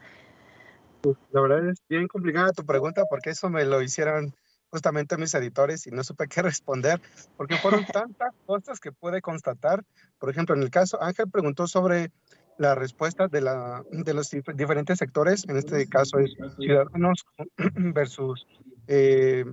[1.31, 4.35] La verdad es bien complicada tu pregunta porque eso me lo hicieron
[4.71, 7.01] justamente mis editores y no supe qué responder
[7.37, 9.85] porque fueron tantas cosas que pude constatar.
[10.19, 12.11] Por ejemplo, en el caso, Ángel preguntó sobre
[12.57, 17.25] la respuesta de, la, de los diferentes sectores, en este caso es ciudadanos
[17.75, 18.47] versus
[18.87, 19.45] eh,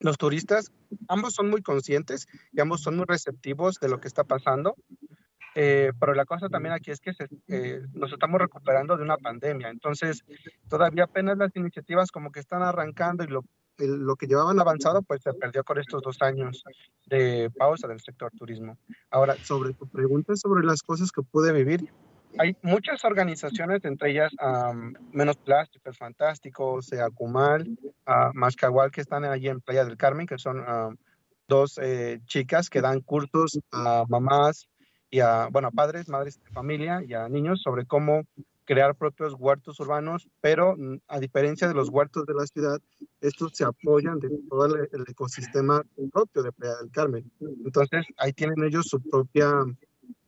[0.00, 0.72] los turistas,
[1.08, 4.76] ambos son muy conscientes y ambos son muy receptivos de lo que está pasando,
[5.54, 7.12] eh, pero la cosa también aquí es que
[7.48, 10.24] eh, nos estamos recuperando de una pandemia, entonces
[10.68, 13.44] todavía apenas las iniciativas como que están arrancando y lo,
[13.78, 16.62] lo que llevaban avanzado pues se perdió con estos dos años
[17.06, 18.78] de pausa del sector turismo.
[19.10, 21.90] Ahora, sobre tu pregunta sobre las cosas que pude vivir,
[22.38, 24.32] hay muchas organizaciones, entre ellas
[25.12, 27.68] Menos Plástico, Fantástico, Seacumal,
[28.06, 30.64] uh, Mascahual, que están allí en Playa del Carmen, que son
[31.50, 34.68] dos eh, chicas que dan cursos a mamás
[35.10, 38.22] y a, bueno, a padres, madres de familia y a niños sobre cómo
[38.64, 42.78] crear propios huertos urbanos, pero mm, a diferencia de los huertos de la ciudad,
[43.20, 47.32] estos se apoyan de todo el, el ecosistema propio de Playa del Carmen.
[47.64, 49.50] Entonces, ahí tienen ellos su propia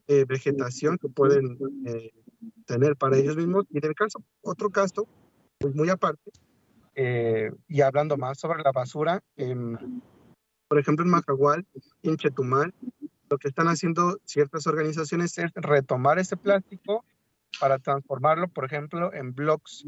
[0.09, 2.11] eh, vegetación que pueden eh,
[2.67, 3.67] tener para ellos mismos.
[3.71, 5.07] Y en el caso, otro caso,
[5.59, 6.31] pues muy aparte,
[6.95, 9.77] eh, y hablando más sobre la basura, em,
[10.69, 11.67] por ejemplo, en Macahual,
[12.03, 12.75] en Chetumal,
[13.31, 17.05] lo que están haciendo ciertas organizaciones es retomar ese plástico
[17.61, 19.87] para transformarlo, por ejemplo, en blocks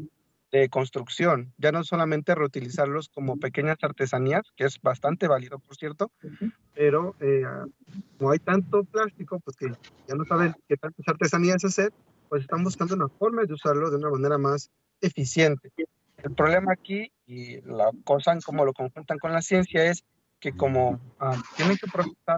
[0.51, 6.11] de construcción, ya no solamente reutilizarlos como pequeñas artesanías, que es bastante válido, por cierto,
[6.73, 7.43] pero eh,
[8.17, 9.67] como hay tanto plástico, pues que
[10.07, 11.91] ya no saben qué tantas artesanías hacer,
[12.29, 15.71] pues están buscando una forma de usarlo de una manera más eficiente.
[16.23, 20.03] El problema aquí y la cosa en cómo lo conjuntan con la ciencia es
[20.39, 22.37] que como ah, tienen que procesar,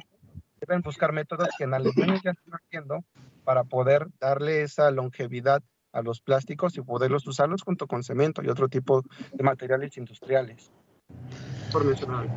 [0.60, 3.04] deben buscar métodos que en Alemania ya están haciendo
[3.44, 5.64] para poder darle esa longevidad
[5.94, 10.72] a los plásticos y poderlos usarlos junto con cemento y otro tipo de materiales industriales.
[11.72, 12.28] Por mencionar.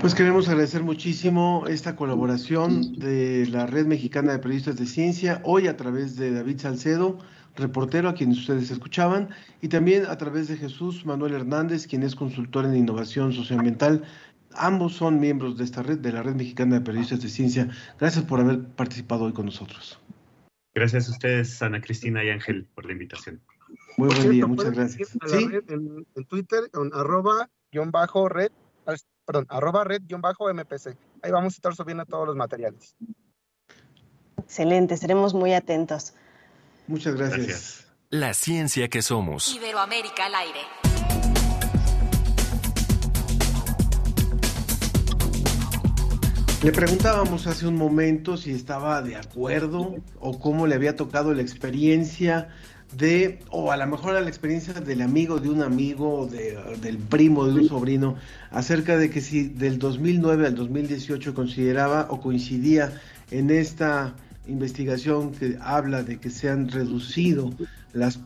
[0.00, 5.68] Pues queremos agradecer muchísimo esta colaboración de la Red Mexicana de Periodistas de Ciencia, hoy
[5.68, 7.18] a través de David Salcedo,
[7.56, 9.30] reportero a quienes ustedes escuchaban,
[9.62, 14.04] y también a través de Jesús Manuel Hernández, quien es consultor en innovación socioambiental.
[14.54, 17.70] Ambos son miembros de esta red, de la Red Mexicana de Periodistas de Ciencia.
[17.98, 19.98] Gracias por haber participado hoy con nosotros.
[20.74, 23.40] Gracias a ustedes, Ana Cristina y Ángel, por la invitación.
[23.96, 25.16] Muy buen día, muchas gracias.
[25.26, 25.48] ¿Sí?
[25.68, 28.52] en, Twitter, en arroba guion bajo red,
[29.24, 30.96] perdón, arroba red guion bajo MPC.
[31.22, 32.94] Ahí vamos a estar subiendo todos los materiales.
[34.38, 36.14] Excelente, seremos muy atentos.
[36.86, 37.86] Muchas gracias.
[38.10, 39.52] La ciencia que somos.
[39.52, 40.60] Iberoamérica al aire.
[46.62, 51.42] Le preguntábamos hace un momento si estaba de acuerdo o cómo le había tocado la
[51.42, 52.48] experiencia
[52.92, 56.98] de, o a lo mejor a la experiencia del amigo de un amigo, de, del
[56.98, 58.16] primo de un sobrino,
[58.50, 62.92] acerca de que si del 2009 al 2018 consideraba o coincidía
[63.30, 64.14] en esta
[64.46, 67.50] investigación que habla de que se han reducido
[67.92, 68.20] las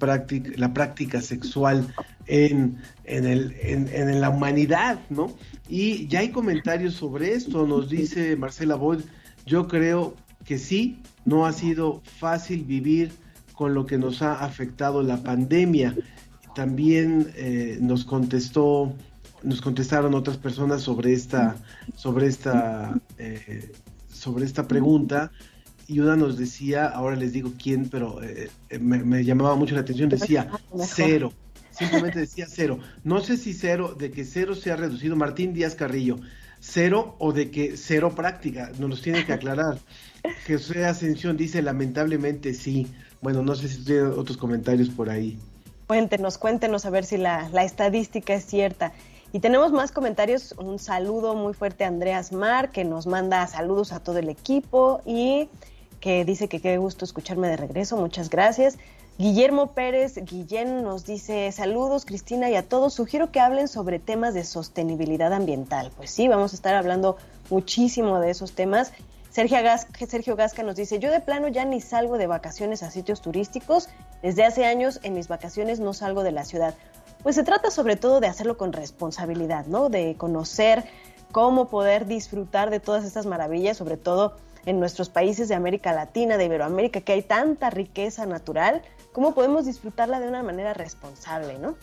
[0.56, 1.94] la práctica sexual
[2.26, 5.34] en, en, el, en, en, la humanidad, ¿no?
[5.68, 9.00] Y ya hay comentarios sobre esto, nos dice Marcela Boyd,
[9.46, 13.12] yo creo que sí, no ha sido fácil vivir
[13.60, 15.94] con lo que nos ha afectado la pandemia.
[16.54, 18.94] También eh, nos contestó,
[19.42, 21.56] nos contestaron otras personas sobre esta,
[21.94, 23.70] sobre esta, eh,
[24.10, 25.30] sobre esta pregunta
[25.86, 28.48] y una nos decía, ahora les digo quién, pero eh,
[28.80, 30.50] me, llamaba mucho la atención, decía
[30.82, 31.30] cero,
[31.70, 32.78] simplemente decía cero.
[33.04, 36.18] No sé si cero, de que cero se ha reducido, Martín Díaz Carrillo,
[36.60, 39.78] cero o de que cero práctica, nos los tiene que aclarar.
[40.48, 42.86] José Ascensión dice, lamentablemente sí.
[43.20, 45.38] Bueno, no sé si tienen otros comentarios por ahí.
[45.86, 48.92] Cuéntenos, cuéntenos a ver si la, la estadística es cierta.
[49.32, 50.54] Y tenemos más comentarios.
[50.58, 55.02] Un saludo muy fuerte a Andreas Mar, que nos manda saludos a todo el equipo.
[55.04, 55.48] Y
[56.00, 58.78] que dice que qué gusto escucharme de regreso, muchas gracias.
[59.18, 62.94] Guillermo Pérez Guillén nos dice saludos Cristina y a todos.
[62.94, 65.92] Sugiero que hablen sobre temas de sostenibilidad ambiental.
[65.94, 67.18] Pues sí, vamos a estar hablando
[67.50, 68.92] muchísimo de esos temas.
[69.30, 73.88] Sergio Gasca, nos dice, yo de plano ya ni salgo de vacaciones a sitios turísticos.
[74.22, 76.74] Desde hace años en mis vacaciones no salgo de la ciudad.
[77.22, 79.88] Pues se trata sobre todo de hacerlo con responsabilidad, ¿no?
[79.88, 80.84] De conocer
[81.30, 86.36] cómo poder disfrutar de todas estas maravillas, sobre todo en nuestros países de América Latina,
[86.36, 91.76] de Iberoamérica, que hay tanta riqueza natural, ¿cómo podemos disfrutarla de una manera responsable, no?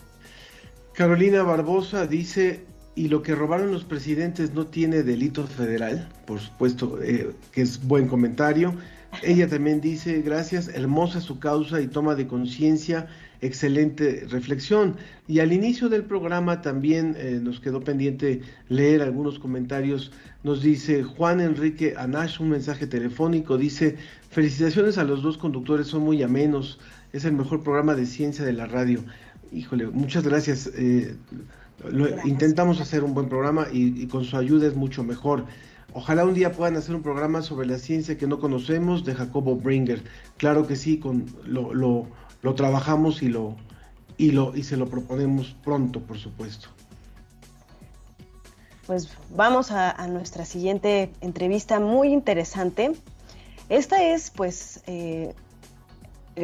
[0.92, 2.66] Carolina Barbosa dice,
[2.98, 7.86] y lo que robaron los presidentes no tiene delito federal, por supuesto, eh, que es
[7.86, 8.74] buen comentario.
[9.22, 13.06] Ella también dice, gracias, hermosa su causa y toma de conciencia,
[13.40, 14.96] excelente reflexión.
[15.28, 20.10] Y al inicio del programa también eh, nos quedó pendiente leer algunos comentarios.
[20.42, 23.94] Nos dice Juan Enrique Anash, un mensaje telefónico, dice,
[24.28, 26.80] felicitaciones a los dos conductores, son muy amenos,
[27.12, 29.04] es el mejor programa de ciencia de la radio.
[29.52, 30.68] Híjole, muchas gracias.
[30.74, 31.14] Eh,
[32.24, 35.44] intentamos hacer un buen programa y con su ayuda es mucho mejor.
[35.94, 39.56] Ojalá un día puedan hacer un programa sobre la ciencia que no conocemos de Jacobo
[39.56, 40.04] Bringer.
[40.36, 43.56] Claro que sí, con, lo, lo, trabajamos y, lo,
[44.18, 46.68] y, lo, y se lo proponemos pronto, por supuesto.
[48.86, 52.92] Pues vamos a, nuestra siguiente entrevista muy interesante.
[53.70, 55.34] Esta es pues eh,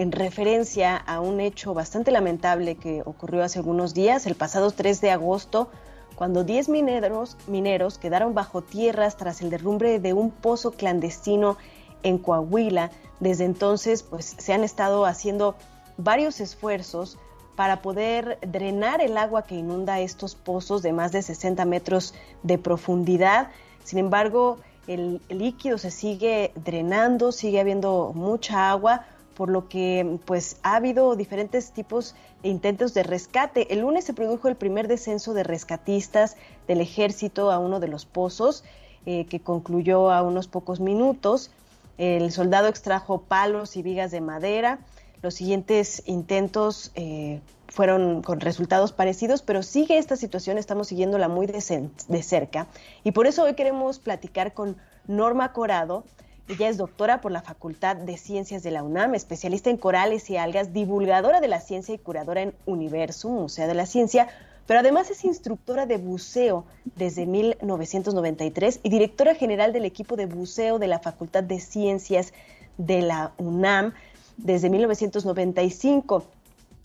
[0.01, 5.01] en referencia a un hecho bastante lamentable que ocurrió hace algunos días, el pasado 3
[5.01, 5.71] de agosto
[6.15, 11.57] cuando 10 mineros, mineros quedaron bajo tierras tras el derrumbe de un pozo clandestino
[12.03, 12.91] en Coahuila.
[13.21, 15.57] Desde entonces, pues se han estado haciendo
[15.97, 17.19] varios esfuerzos
[17.57, 22.59] para poder drenar el agua que inunda estos pozos de más de 60 metros de
[22.59, 23.49] profundidad.
[23.83, 30.57] Sin embargo, el, líquido se sigue drenando, sigue habiendo mucha agua, por lo que pues
[30.63, 33.73] ha habido diferentes tipos de intentos de rescate.
[33.73, 38.07] El lunes se produjo el primer descenso de rescatistas del ejército a uno de los
[38.07, 38.65] pozos,
[39.07, 41.51] eh, que concluyó a unos pocos minutos.
[41.99, 44.79] El soldado extrajo palos y vigas de madera.
[45.23, 51.47] Los siguientes intentos eh, fueron con resultados parecidos, pero sigue esta situación, estamos siguiéndola muy
[51.47, 52.67] de, de cerca.
[53.05, 54.77] Y por eso hoy queremos platicar con
[55.07, 56.05] Norma Corado,
[56.47, 60.37] ella es doctora por la Facultad de Ciencias de la UNAM, especialista en corales y
[60.37, 64.29] algas, divulgadora de la ciencia y curadora en Universum, Museo de la Ciencia,
[64.67, 66.65] pero además es instructora de buceo
[66.97, 72.35] desde 1993 y directora general del equipo de buceo de la Facultad de Ciencias
[72.77, 73.95] de la UNAM
[74.37, 76.25] desde 1995.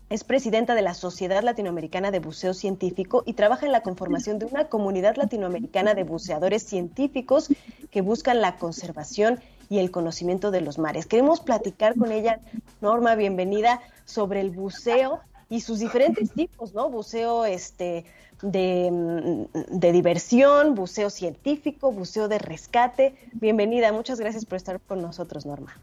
[0.09, 4.47] Es presidenta de la Sociedad Latinoamericana de Buceo Científico y trabaja en la conformación de
[4.47, 7.49] una comunidad latinoamericana de buceadores científicos
[7.91, 9.39] que buscan la conservación
[9.69, 11.05] y el conocimiento de los mares.
[11.05, 12.39] Queremos platicar con ella,
[12.81, 16.89] Norma, bienvenida, sobre el buceo y sus diferentes tipos, ¿no?
[16.89, 18.05] Buceo este,
[18.41, 23.13] de, de diversión, buceo científico, buceo de rescate.
[23.33, 25.77] Bienvenida, muchas gracias por estar con nosotros, Norma.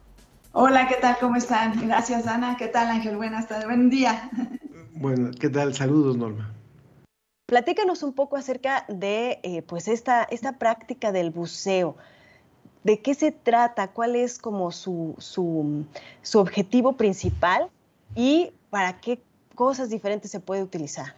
[0.53, 1.17] Hola, ¿qué tal?
[1.21, 1.87] ¿Cómo están?
[1.87, 2.57] Gracias, Ana.
[2.57, 3.17] ¿Qué tal, Ángel?
[3.17, 3.67] Buenas tardes.
[3.67, 4.31] Buen día.
[4.95, 5.75] Bueno, ¿qué tal?
[5.75, 6.53] Saludos, Norma.
[7.47, 11.97] Platícanos un poco acerca de eh, pues esta, esta práctica del buceo.
[12.83, 13.89] ¿De qué se trata?
[13.89, 15.85] ¿Cuál es como su, su,
[16.23, 17.69] su objetivo principal?
[18.15, 19.23] ¿Y para qué
[19.55, 21.15] cosas diferentes se puede utilizar?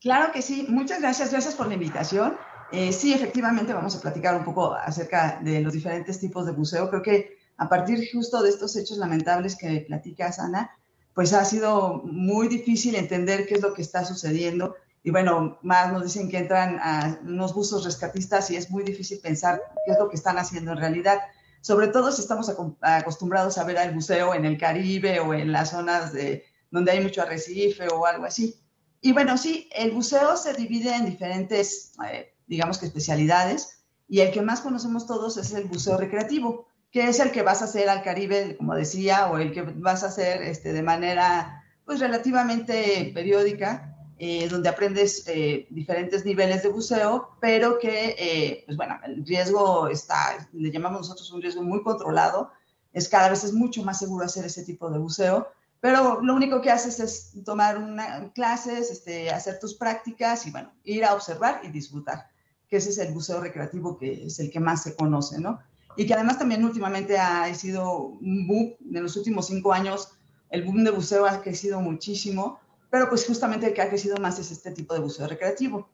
[0.00, 0.66] Claro que sí.
[0.68, 1.30] Muchas gracias.
[1.30, 2.36] Gracias por la invitación.
[2.70, 6.88] Eh, sí, efectivamente vamos a platicar un poco acerca de los diferentes tipos de buceo.
[6.90, 10.70] Creo que a partir justo de estos hechos lamentables que platicas, Ana,
[11.12, 14.76] pues ha sido muy difícil entender qué es lo que está sucediendo.
[15.02, 19.18] Y bueno, más nos dicen que entran a unos buzos rescatistas y es muy difícil
[19.20, 21.18] pensar qué es lo que están haciendo en realidad.
[21.60, 22.48] Sobre todo si estamos
[22.80, 27.00] acostumbrados a ver el buceo en el Caribe o en las zonas de, donde hay
[27.00, 28.54] mucho arrecife o algo así.
[29.00, 34.30] Y bueno, sí, el buceo se divide en diferentes, eh, digamos que especialidades, y el
[34.30, 37.88] que más conocemos todos es el buceo recreativo que es el que vas a hacer
[37.88, 43.10] al Caribe, como decía, o el que vas a hacer este, de manera pues relativamente
[43.14, 49.24] periódica, eh, donde aprendes eh, diferentes niveles de buceo, pero que, eh, pues bueno, el
[49.24, 52.50] riesgo está, le llamamos nosotros un riesgo muy controlado,
[52.92, 55.48] es cada vez es mucho más seguro hacer ese tipo de buceo,
[55.80, 60.72] pero lo único que haces es tomar una, clases, este, hacer tus prácticas y, bueno,
[60.82, 62.28] ir a observar y disfrutar,
[62.68, 65.60] que ese es el buceo recreativo que es el que más se conoce, ¿no?
[65.98, 70.12] Y que además también últimamente ha sido un boom, en los últimos cinco años
[70.48, 74.38] el boom de buceo ha crecido muchísimo, pero pues justamente el que ha crecido más
[74.38, 75.90] es este tipo de buceo recreativo.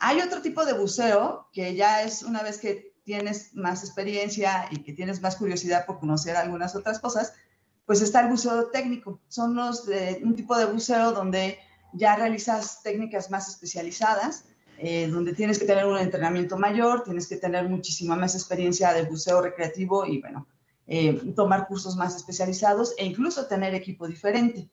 [0.00, 4.82] Hay otro tipo de buceo que ya es una vez que tienes más experiencia y
[4.82, 7.32] que tienes más curiosidad por conocer algunas otras cosas,
[7.86, 9.20] pues está el buceo técnico.
[9.28, 11.60] Son los de un tipo de buceo donde
[11.92, 14.46] ya realizas técnicas más especializadas
[14.78, 19.02] eh, donde tienes que tener un entrenamiento mayor, tienes que tener muchísima más experiencia de
[19.02, 20.46] buceo recreativo y, bueno,
[20.86, 24.68] eh, tomar cursos más especializados e incluso tener equipo diferente.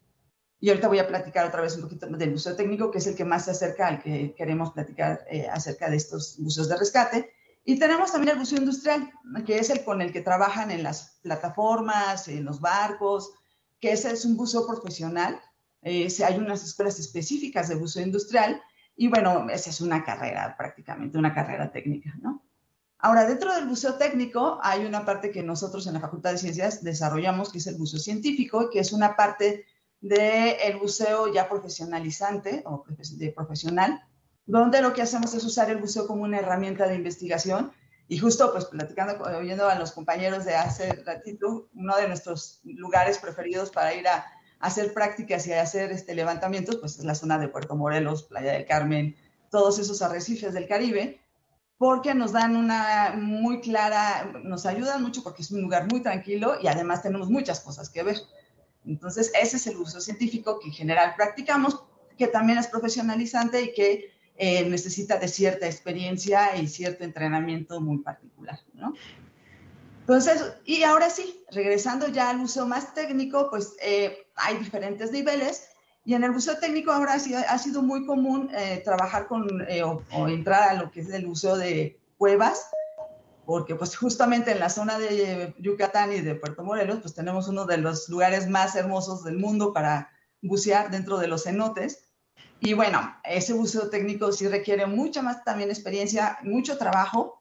[0.60, 3.16] Y ahorita voy a platicar otra vez un poquito del buceo técnico, que es el
[3.16, 7.34] que más se acerca al que queremos platicar eh, acerca de estos buceos de rescate.
[7.64, 9.12] Y tenemos también el buceo industrial,
[9.46, 13.32] que es el con el que trabajan en las plataformas, en los barcos,
[13.80, 15.40] que ese es un buceo profesional
[15.84, 18.62] eh, hay unas escuelas específicas de buceo industrial
[18.96, 22.44] y bueno, esa es una carrera prácticamente, una carrera técnica, ¿no?
[23.04, 26.84] Ahora, dentro del buceo técnico hay una parte que nosotros en la Facultad de Ciencias
[26.84, 29.66] desarrollamos, que es el buceo científico, que es una parte
[30.02, 34.04] del buceo ya profesionalizante o de profesional,
[34.46, 37.72] donde lo que hacemos es usar el buceo como una herramienta de investigación.
[38.08, 43.18] Y justo, pues platicando, oyendo a los compañeros de hace ratito, uno de nuestros lugares
[43.18, 44.26] preferidos para ir a,
[44.62, 48.66] hacer prácticas y hacer este, levantamientos, pues es la zona de Puerto Morelos, Playa del
[48.66, 49.16] Carmen,
[49.50, 51.20] todos esos arrecifes del Caribe,
[51.78, 56.56] porque nos dan una muy clara, nos ayudan mucho porque es un lugar muy tranquilo
[56.62, 58.18] y además tenemos muchas cosas que ver.
[58.86, 61.84] Entonces, ese es el uso científico que en general practicamos,
[62.18, 67.98] que también es profesionalizante y que eh, necesita de cierta experiencia y cierto entrenamiento muy
[68.00, 68.94] particular, ¿no?
[70.02, 75.70] Entonces, y ahora sí, regresando ya al uso más técnico, pues eh, hay diferentes niveles
[76.04, 79.84] y en el buceo técnico ahora sí ha sido muy común eh, trabajar con eh,
[79.84, 82.70] o, entrar a lo que es el buceo de cuevas,
[83.46, 87.66] porque pues justamente en la zona de Yucatán y de Puerto Morelos, pues tenemos uno
[87.66, 90.10] de los lugares más hermosos del mundo para
[90.42, 92.12] bucear dentro de los cenotes.
[92.60, 97.41] Y bueno, ese buceo técnico sí requiere mucha más también experiencia, mucho trabajo.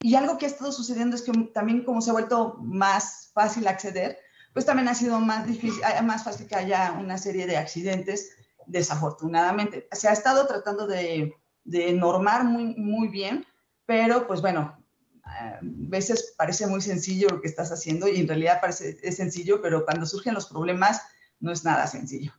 [0.00, 3.66] Y algo que ha estado sucediendo es que también como se ha vuelto más fácil
[3.66, 4.18] acceder,
[4.52, 8.30] pues también ha sido más difícil, más fácil que haya una serie de accidentes,
[8.66, 9.88] desafortunadamente.
[9.92, 11.34] Se ha estado tratando de,
[11.64, 13.44] de normar muy, muy bien,
[13.86, 14.78] pero pues bueno,
[15.24, 19.60] a veces parece muy sencillo lo que estás haciendo y en realidad parece es sencillo,
[19.60, 21.02] pero cuando surgen los problemas
[21.40, 22.32] no es nada sencillo.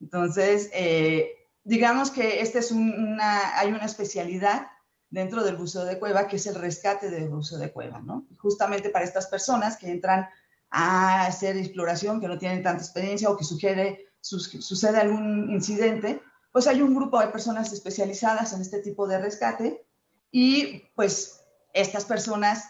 [0.00, 1.32] Entonces, eh,
[1.64, 4.68] digamos que este es una, hay una especialidad
[5.16, 8.26] dentro del buceo de cueva que es el rescate del buceo de cueva, ¿no?
[8.36, 10.28] Justamente para estas personas que entran
[10.68, 16.20] a hacer exploración, que no tienen tanta experiencia o que sugiere, sucede algún incidente,
[16.52, 19.86] pues hay un grupo de personas especializadas en este tipo de rescate
[20.30, 21.40] y pues
[21.72, 22.64] estas personas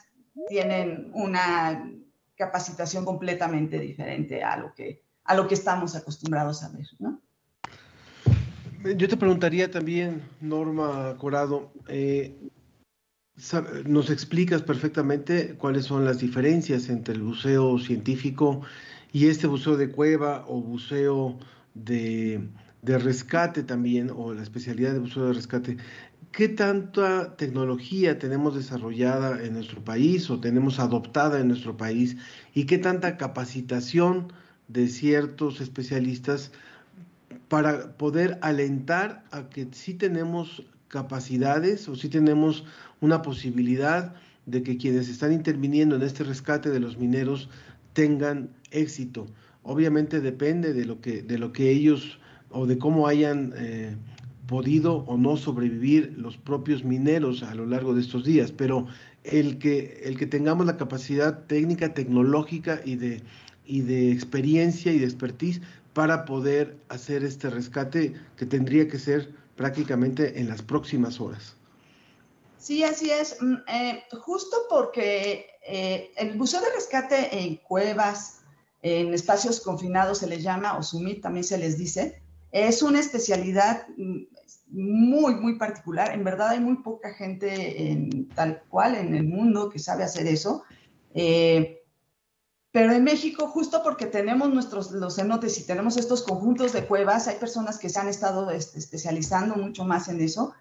[0.48, 1.90] tienen una
[2.36, 7.20] capacitación completamente diferente a lo que, a lo que estamos acostumbrados a ver, ¿no?
[8.94, 12.36] Yo te preguntaría también, Norma Corado, eh,
[13.84, 18.62] nos explicas perfectamente cuáles son las diferencias entre el buceo científico
[19.12, 21.36] y este buceo de cueva o buceo
[21.74, 22.48] de,
[22.82, 25.76] rescate también, o la especialidad de buceo de rescate.
[26.30, 32.16] ¿Qué tanta tecnología tenemos desarrollada en nuestro país o tenemos adoptada en nuestro país
[32.54, 34.32] y qué tanta capacitación
[34.68, 36.52] de ciertos especialistas
[37.48, 42.64] para poder alentar a que sí tenemos capacidades o si tenemos
[43.00, 44.14] una posibilidad
[44.46, 47.48] de que quienes están interviniendo en este rescate de los mineros
[47.92, 49.26] tengan éxito.
[49.62, 52.18] Obviamente depende de lo que, de lo que ellos
[52.50, 53.96] o de cómo hayan eh,
[54.46, 58.86] podido o no sobrevivir los propios mineros a lo largo de estos días, pero
[59.24, 63.22] el que, el que tengamos la capacidad técnica, tecnológica y de,
[63.66, 65.60] y de experiencia y de expertise
[65.96, 71.56] para poder hacer este rescate que tendría que ser prácticamente en las próximas horas.
[72.58, 73.38] Sí, así es.
[73.40, 78.40] Mm, eh, justo porque eh, el buceo de rescate en cuevas,
[78.82, 82.20] en espacios confinados se les llama, o SUMIT también se les dice,
[82.52, 84.24] es una especialidad mm,
[84.68, 86.12] muy, muy particular.
[86.12, 90.26] En verdad hay muy poca gente en, tal cual en el mundo que sabe hacer
[90.26, 90.62] eso.
[91.14, 91.85] Eh,
[92.76, 97.26] pero en México, justo porque tenemos nuestros los cenotes y tenemos estos conjuntos de cuevas,
[97.26, 100.52] hay personas que se han estado este, especializando mucho más en eso.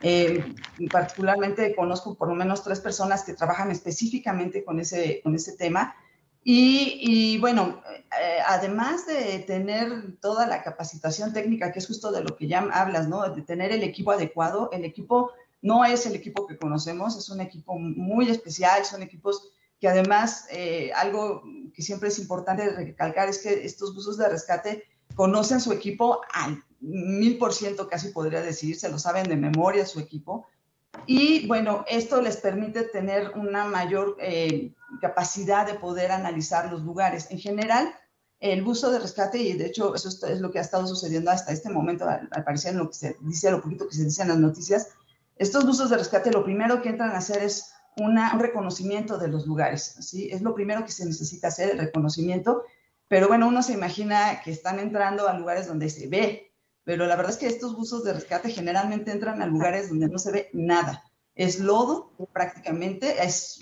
[0.00, 0.54] Eh,
[0.92, 5.96] particularmente conozco por lo menos tres personas que trabajan específicamente con ese, con ese tema.
[6.44, 12.22] Y, y bueno, eh, además de tener toda la capacitación técnica, que es justo de
[12.22, 13.28] lo que ya hablas, ¿no?
[13.28, 17.40] De tener el equipo adecuado, el equipo no es el equipo que conocemos, es un
[17.40, 19.50] equipo muy especial, son equipos
[19.86, 24.82] que además eh, algo que siempre es importante recalcar es que estos buzos de rescate
[25.14, 29.86] conocen su equipo al mil por ciento, casi podría decir, se lo saben de memoria
[29.86, 30.48] su equipo.
[31.06, 37.28] Y bueno, esto les permite tener una mayor eh, capacidad de poder analizar los lugares.
[37.30, 37.94] En general,
[38.40, 41.52] el buzo de rescate, y de hecho eso es lo que ha estado sucediendo hasta
[41.52, 44.30] este momento, al, parecer en lo que se dice, lo poquito que se dice en
[44.30, 44.88] las noticias,
[45.36, 49.46] estos buzos de rescate lo primero que entran a hacer es un reconocimiento de los
[49.46, 50.28] lugares, ¿sí?
[50.30, 52.64] Es lo primero que se necesita hacer, el reconocimiento,
[53.08, 56.52] pero bueno, uno se imagina que están entrando a lugares donde se ve,
[56.84, 60.18] pero la verdad es que estos buzos de rescate generalmente entran a lugares donde no
[60.18, 61.04] se ve nada.
[61.34, 63.60] Es lodo prácticamente, es,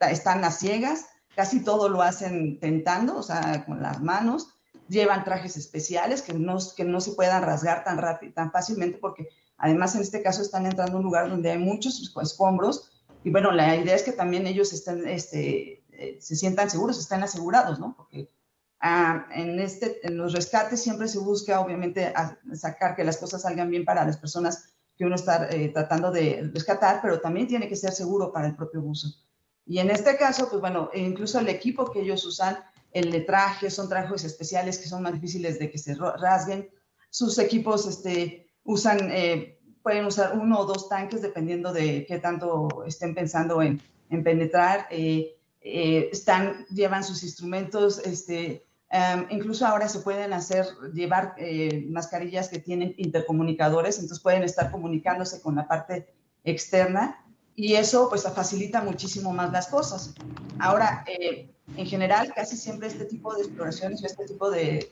[0.00, 4.48] están a ciegas, casi todo lo hacen tentando, o sea, con las manos,
[4.88, 9.28] llevan trajes especiales que no, que no se puedan rasgar tan rápido, tan fácilmente, porque
[9.60, 12.90] además en este caso están entrando a un lugar donde hay muchos escombros.
[13.22, 17.22] Y bueno, la idea es que también ellos estén, este, eh, se sientan seguros, estén
[17.22, 17.94] asegurados, ¿no?
[17.94, 18.30] Porque
[18.80, 22.12] ah, en, este, en los rescates siempre se busca, obviamente,
[22.54, 26.50] sacar que las cosas salgan bien para las personas que uno está eh, tratando de
[26.52, 29.08] rescatar, pero también tiene que ser seguro para el propio buzo.
[29.66, 32.58] Y en este caso, pues bueno, incluso el equipo que ellos usan
[32.92, 36.70] el letraje, son trajes especiales que son más difíciles de que se rasguen.
[37.08, 42.84] Sus equipos este, usan, eh, pueden usar uno o dos tanques dependiendo de qué tanto
[42.86, 44.86] estén pensando en, en penetrar.
[44.90, 51.34] Eh, eh, están, llevan sus instrumentos, este, um, incluso ahora se pueden hacer, llevar
[51.88, 56.06] mascarillas que tienen intercomunicadores, entonces pueden estar comunicándose con la parte
[56.44, 57.22] externa
[57.60, 60.14] y eso pues facilita muchísimo más las cosas.
[60.58, 64.90] Ahora, eh, en general, casi siempre este tipo de exploraciones o este tipo de,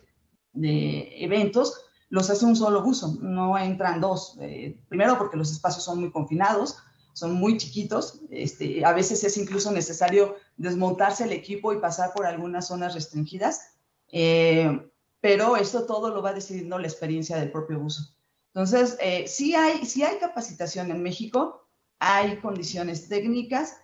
[0.54, 4.36] eventos los hace un solo buzo, no entran dos.
[4.40, 6.78] Eh, primero porque los espacios son muy confinados,
[7.12, 12.26] son muy chiquitos, este, a veces es incluso necesario desmontarse el equipo y pasar por
[12.26, 13.72] algunas zonas restringidas,
[14.12, 14.88] eh,
[15.20, 18.14] pero esto todo lo va decidiendo la experiencia del propio buzo.
[18.54, 18.96] Entonces,
[19.26, 21.66] sí, hay, sí hay capacitación en México,
[21.98, 23.76] hay condiciones técnicas,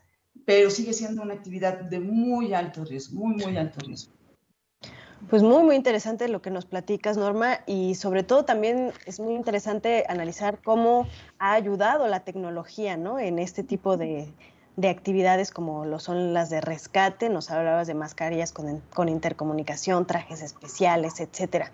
[0.47, 4.14] pero sigue siendo una actividad de muy alto riesgo, muy, muy alto riesgo.
[5.31, 9.35] Pues muy, muy interesante lo que nos platicas, Norma, y sobre todo también es muy
[9.35, 11.07] interesante analizar cómo
[11.39, 13.19] ha ayudado la tecnología ¿no?
[13.19, 14.29] en este tipo de,
[14.77, 17.29] de actividades como lo son las de rescate.
[17.29, 21.73] Nos hablabas de mascarillas con, con intercomunicación, trajes especiales, etcétera.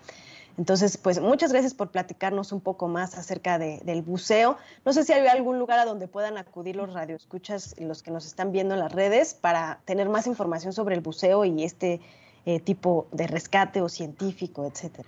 [0.57, 4.57] Entonces, pues muchas gracias por platicarnos un poco más acerca del buceo.
[4.85, 8.25] No sé si hay algún lugar a donde puedan acudir los radioescuchas los que nos
[8.25, 12.01] están viendo en las redes para tener más información sobre el buceo y este
[12.43, 15.07] eh, tipo de rescate o científico, etcétera.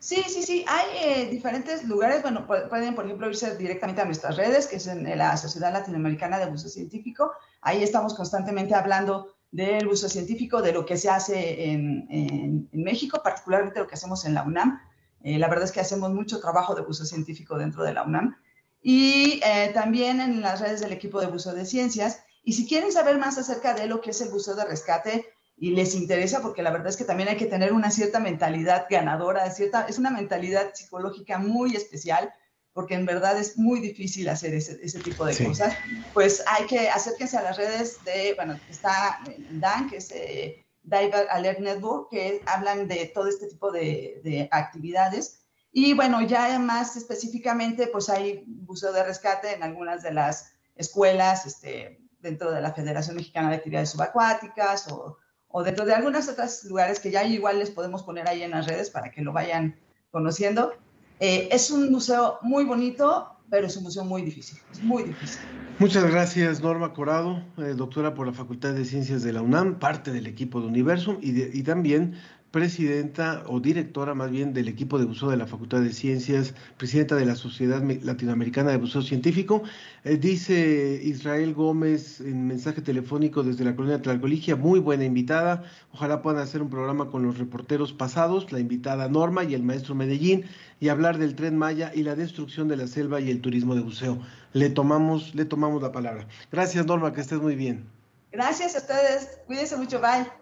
[0.00, 4.36] Sí, sí, sí, hay eh, diferentes lugares, bueno, pueden, por ejemplo, irse directamente a nuestras
[4.36, 7.30] redes, que es en la Sociedad Latinoamericana de Buceo Científico.
[7.60, 13.78] Ahí estamos constantemente hablando del uso científico, de lo que se hace en, México, particularmente
[13.78, 14.80] lo que hacemos en la UNAM.
[15.22, 18.36] Eh, la verdad es que hacemos mucho trabajo de buzo científico dentro de la UNAM.
[18.82, 19.40] Y
[19.74, 22.24] también en las redes del equipo de buzo de ciencias.
[22.42, 25.26] Y si quieren saber más acerca de lo que es el buceo de rescate
[25.62, 28.86] y les interesa, porque la verdad es que también hay que tener una cierta mentalidad
[28.90, 32.34] ganadora, cierta, es una mentalidad psicológica muy especial
[32.72, 35.72] porque en verdad es muy difícil hacer ese, ese tipo de cosas,
[36.14, 41.28] pues hay que acérquense a las redes de, bueno, está Dan, que es eh, Diver
[41.30, 45.44] Alert Network, que hablan de todo este tipo de, de, actividades.
[45.70, 51.46] Y bueno, ya más específicamente, pues hay buceo de rescate en algunas de las escuelas,
[51.46, 55.18] este, dentro de la Federación Mexicana de Actividades Subacuáticas o,
[55.52, 58.66] o dentro de algunos otros lugares que ya igual les podemos poner ahí en las
[58.66, 59.76] redes para que lo vayan
[60.10, 60.72] conociendo.
[61.20, 65.40] Eh, es un museo muy bonito, pero es un museo muy difícil, es muy difícil.
[65.78, 70.10] Muchas gracias, Norma Corado, eh, doctora por la Facultad de Ciencias de la UNAM, parte
[70.10, 72.14] del equipo de Universum y, y también
[72.52, 77.16] presidenta o directora más bien del equipo de buceo de la Facultad de Ciencias, presidenta
[77.16, 79.62] de la Sociedad Latinoamericana de Buceo Científico.
[80.04, 85.64] Eh, dice Israel Gómez en mensaje telefónico desde la colonia Tlalcoligia, muy buena invitada.
[85.92, 89.94] Ojalá puedan hacer un programa con los reporteros pasados, la invitada Norma y el maestro
[89.94, 90.44] Medellín,
[90.78, 93.80] y hablar del tren Maya y la destrucción de la selva y el turismo de
[93.80, 94.18] buceo.
[94.52, 96.28] Le tomamos, le tomamos la palabra.
[96.50, 97.86] Gracias, Norma, que estés muy bien.
[98.30, 99.40] Gracias a ustedes.
[99.46, 99.98] Cuídense mucho.
[100.00, 100.41] Bye.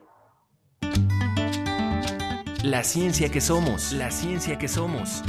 [2.62, 5.22] La ciencia que somos, la ciencia que somos.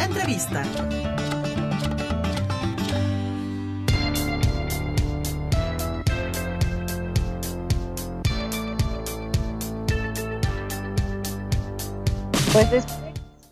[0.00, 0.64] Entrevista.
[12.52, 12.84] Pues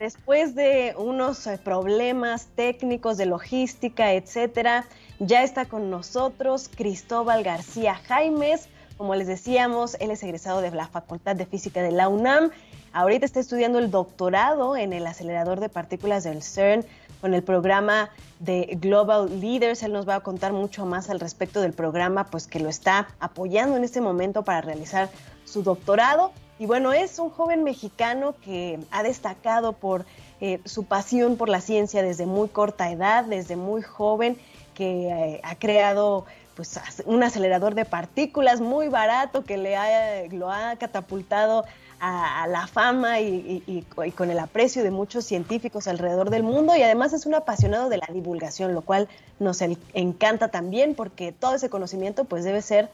[0.00, 4.86] después, de unos eh, problemas técnicos de logística, etcétera,
[5.20, 8.68] ya está con nosotros Cristóbal García Jaimes,
[9.02, 12.52] como les decíamos, él es egresado de la Facultad de Física de la UNAM.
[12.92, 16.86] Ahorita está estudiando el doctorado en el acelerador de partículas del CERN
[17.20, 19.82] con el programa de Global Leaders.
[19.82, 23.08] Él nos va a contar mucho más al respecto del programa, pues que lo está
[23.18, 25.10] apoyando en este momento para realizar
[25.46, 26.30] su doctorado.
[26.60, 30.06] Y bueno, es un joven mexicano que ha destacado por
[30.40, 34.38] eh, su pasión por la ciencia desde muy corta edad, desde muy joven,
[34.74, 36.24] que eh, ha creado
[36.54, 41.64] pues un acelerador de partículas muy barato que le ha, lo ha catapultado
[42.00, 43.86] a, la fama y,
[44.16, 47.98] con el aprecio de muchos científicos alrededor del mundo y además es un apasionado de
[47.98, 52.90] la divulgación, lo cual nos encanta también porque todo ese conocimiento pues debe ser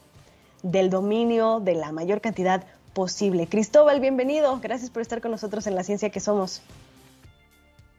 [0.62, 3.46] del dominio de la mayor cantidad posible.
[3.46, 4.58] Cristóbal, bienvenido.
[4.60, 6.60] Gracias por estar con nosotros en La Ciencia que Somos.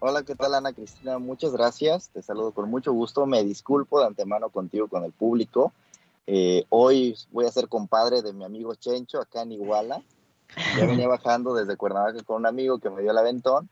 [0.01, 1.19] Hola, ¿qué tal Ana Cristina?
[1.19, 2.07] Muchas gracias.
[2.09, 3.25] Te saludo con mucho gusto.
[3.25, 5.73] Me disculpo de antemano contigo, con el público.
[6.25, 10.01] Eh, hoy voy a ser compadre de mi amigo Chencho acá en Iguala.
[10.77, 13.67] Ya venía bajando desde Cuernavaca con un amigo que me dio el aventón,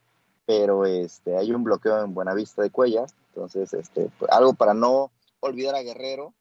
[0.45, 3.15] pero este, hay un bloqueo en Buenavista de Cuellas.
[3.29, 6.33] Entonces, este, pues, algo para no olvidar a Guerrero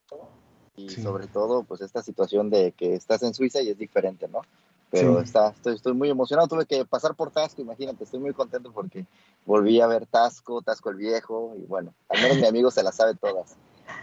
[0.75, 4.41] y sobre todo, pues esta situación de que estás en Suiza y es diferente, ¿no?
[4.89, 6.47] Pero está, estoy, estoy muy emocionado.
[6.47, 9.05] Tuve que pasar por Tasco, imagínate, estoy muy contento porque
[9.45, 12.95] volví a ver Tasco, Tasco el Viejo, y bueno, al menos mi amigo se las
[12.95, 13.57] sabe todas.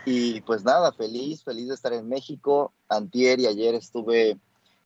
[0.05, 2.73] Y pues nada, feliz, feliz de estar en México.
[2.89, 4.39] Antier y ayer estuve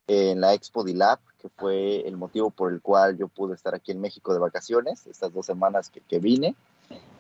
[0.07, 3.93] en la Expo Dilab, que fue el motivo por el cual yo pude estar aquí
[3.93, 6.55] en México de vacaciones, estas dos semanas que, que vine.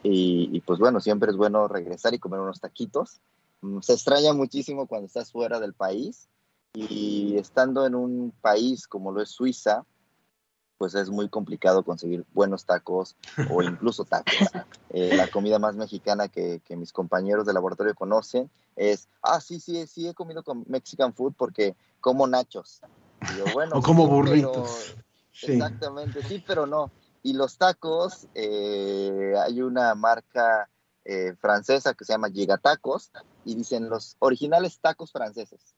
[0.02, 3.20] Y, y, pues bueno, siempre es bueno regresar y comer unos taquitos.
[3.60, 6.28] Mm, se extraña muchísimo cuando estás fuera del país
[6.88, 9.84] y estando en un país como lo es Suiza,
[10.78, 13.16] pues es muy complicado conseguir buenos tacos
[13.50, 14.48] o incluso tacos.
[14.90, 19.60] Eh, la comida más mexicana que, que, mis compañeros de laboratorio conocen es, ah, sí,
[19.60, 22.80] sí, sí, he comido con Mexican food porque como nachos.
[23.36, 24.96] Yo, bueno, o como burritos.
[25.42, 26.90] Exactamente, sí, pero no.
[27.22, 30.68] Y los tacos, eh, hay una marca
[31.04, 33.10] eh, francesa que se llama Gigatacos
[33.44, 35.74] y dicen los originales tacos franceses.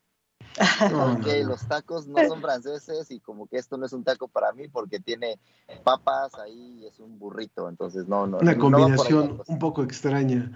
[0.93, 4.53] Porque los tacos no son franceses y como que esto no es un taco para
[4.53, 5.39] mí porque tiene
[5.85, 8.39] papas ahí y es un burrito, entonces no, no.
[8.39, 10.53] Una combinación un poco extraña.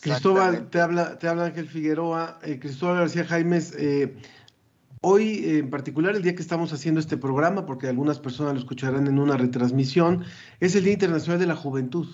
[0.00, 4.16] Cristóbal, te habla, te habla Ángel Figueroa, eh, Cristóbal García Jaimes, eh,
[5.02, 9.06] Hoy, en particular, el día que estamos haciendo este programa, porque algunas personas lo escucharán
[9.06, 10.24] en una retransmisión,
[10.60, 12.06] es el Día Internacional de la Juventud.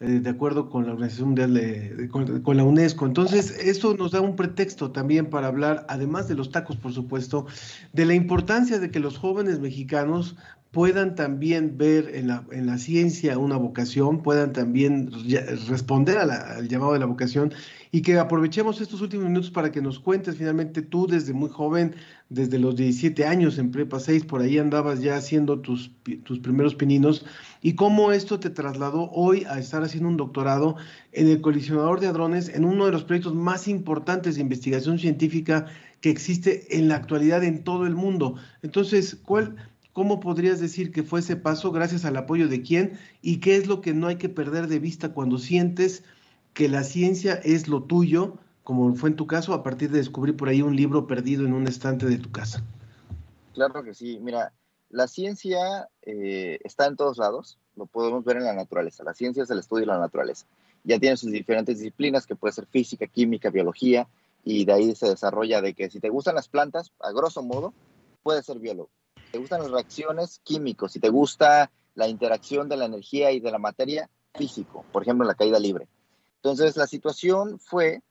[0.00, 3.06] Eh, de acuerdo con la Organización Mundial de, con, la UNESCO.
[3.06, 7.46] Entonces, eso nos da un pretexto también para hablar, además de los tacos, por supuesto,
[7.92, 10.36] de la importancia de que los jóvenes mexicanos
[10.72, 15.10] puedan también ver en la, en la ciencia una vocación, puedan también
[15.68, 17.52] responder al llamado de la vocación
[17.90, 21.94] y que aprovechemos estos últimos minutos para que nos cuentes finalmente tú desde muy joven,
[22.30, 25.90] desde los 17 años en Prepa 6, por ahí andabas ya haciendo tus,
[26.24, 27.26] tus primeros pininos
[27.60, 30.76] y cómo esto te trasladó hoy a estar haciendo un doctorado
[31.12, 35.66] en el colisionador de hadrones en uno de los proyectos más importantes de investigación científica
[36.00, 38.36] que existe en la actualidad en todo el mundo.
[38.62, 39.54] Entonces, ¿cuál
[39.92, 42.98] ¿Cómo podrías decir que fue ese paso gracias al apoyo de quién?
[43.20, 46.02] ¿Y qué es lo que no hay que perder de vista cuando sientes
[46.54, 50.34] que la ciencia es lo tuyo, como fue en tu caso, a partir de descubrir
[50.34, 52.64] por ahí un libro perdido en un estante de tu casa?
[53.52, 54.18] Claro que sí.
[54.22, 54.54] Mira,
[54.88, 59.04] la ciencia eh, está en todos lados, lo podemos ver en la naturaleza.
[59.04, 60.46] La ciencia es el estudio de la naturaleza.
[60.84, 64.08] Ya tiene sus diferentes disciplinas, que puede ser física, química, biología,
[64.42, 67.74] y de ahí se desarrolla de que si te gustan las plantas, a grosso modo,
[68.22, 68.88] puedes ser biólogo
[69.32, 73.50] te gustan las reacciones químicos, si te gusta la interacción de la energía y de
[73.50, 75.88] la materia, físico, por ejemplo, la caída libre.
[76.36, 78.02] Entonces, la situación fue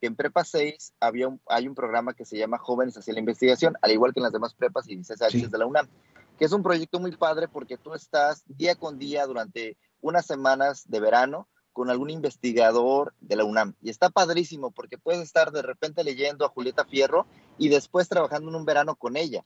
[0.00, 3.20] que en Prepa 6 había un, hay un programa que se llama Jóvenes hacia la
[3.20, 5.88] Investigación, al igual que en las demás prepas y CSH de la UNAM,
[6.38, 10.84] que es un proyecto muy padre porque tú estás día con día durante unas semanas
[10.88, 13.74] de verano con algún investigador de la UNAM.
[13.82, 17.26] Y está padrísimo porque puedes estar de repente leyendo a Julieta Fierro
[17.58, 19.44] y después trabajando en un verano con ella.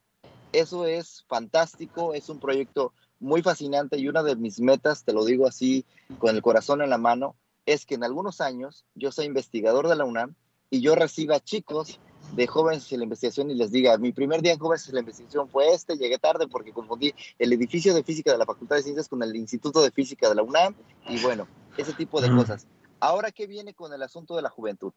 [0.53, 5.25] Eso es fantástico, es un proyecto muy fascinante y una de mis metas, te lo
[5.25, 5.85] digo así
[6.19, 7.37] con el corazón en la mano,
[7.67, 10.35] es que en algunos años yo sea investigador de la UNAM
[10.71, 12.01] y yo reciba chicos
[12.35, 15.01] de jóvenes en la investigación y les diga, mi primer día en jóvenes en la
[15.01, 18.83] investigación fue este, llegué tarde porque confundí el edificio de física de la Facultad de
[18.83, 20.75] Ciencias con el Instituto de Física de la UNAM
[21.09, 21.47] y bueno,
[21.77, 22.67] ese tipo de cosas.
[23.01, 24.93] Ahora, ¿qué viene con el asunto de la juventud?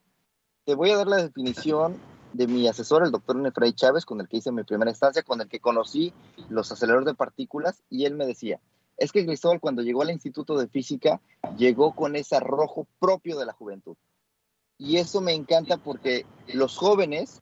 [0.65, 1.97] Te voy a dar la definición
[2.33, 5.39] de mi asesor, el doctor Nefray Chávez, con el que hice mi primera instancia, con
[5.41, 6.13] el que conocí
[6.49, 8.59] los aceleradores de partículas, y él me decía,
[8.97, 11.21] es que Cristóbal cuando llegó al Instituto de Física
[11.57, 13.95] llegó con ese arrojo propio de la juventud.
[14.77, 17.41] Y eso me encanta porque los jóvenes,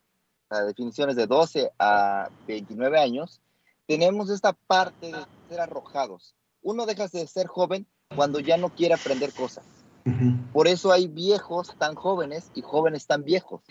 [0.49, 3.41] la definición es de 12 a 29 años,
[3.87, 6.35] tenemos esta parte de ser arrojados.
[6.61, 9.65] Uno deja de ser joven cuando ya no quiere aprender cosas.
[10.51, 13.61] Por eso hay viejos tan jóvenes y jóvenes tan viejos.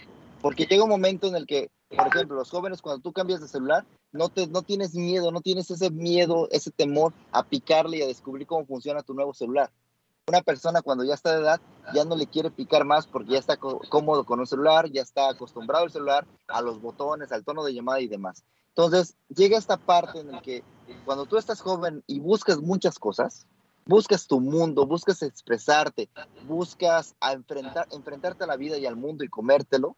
[0.41, 3.49] Porque llega un momento en el que, por ejemplo, los jóvenes cuando tú cambias de
[3.49, 8.03] celular, no, te, no tienes miedo, no tienes ese miedo, ese temor a picarle y
[8.03, 9.70] a descubrir cómo funciona tu nuevo celular.
[10.26, 11.61] Una persona cuando ya está de edad
[11.93, 15.28] ya no le quiere picar más porque ya está cómodo con un celular, ya está
[15.28, 18.45] acostumbrado al celular, a los botones, al tono de llamada y demás.
[18.68, 20.62] Entonces, llega esta parte en la que
[21.05, 23.47] cuando tú estás joven y buscas muchas cosas,
[23.84, 26.09] buscas tu mundo, buscas expresarte,
[26.47, 29.97] buscas a enfrentar, enfrentarte a la vida y al mundo y comértelo,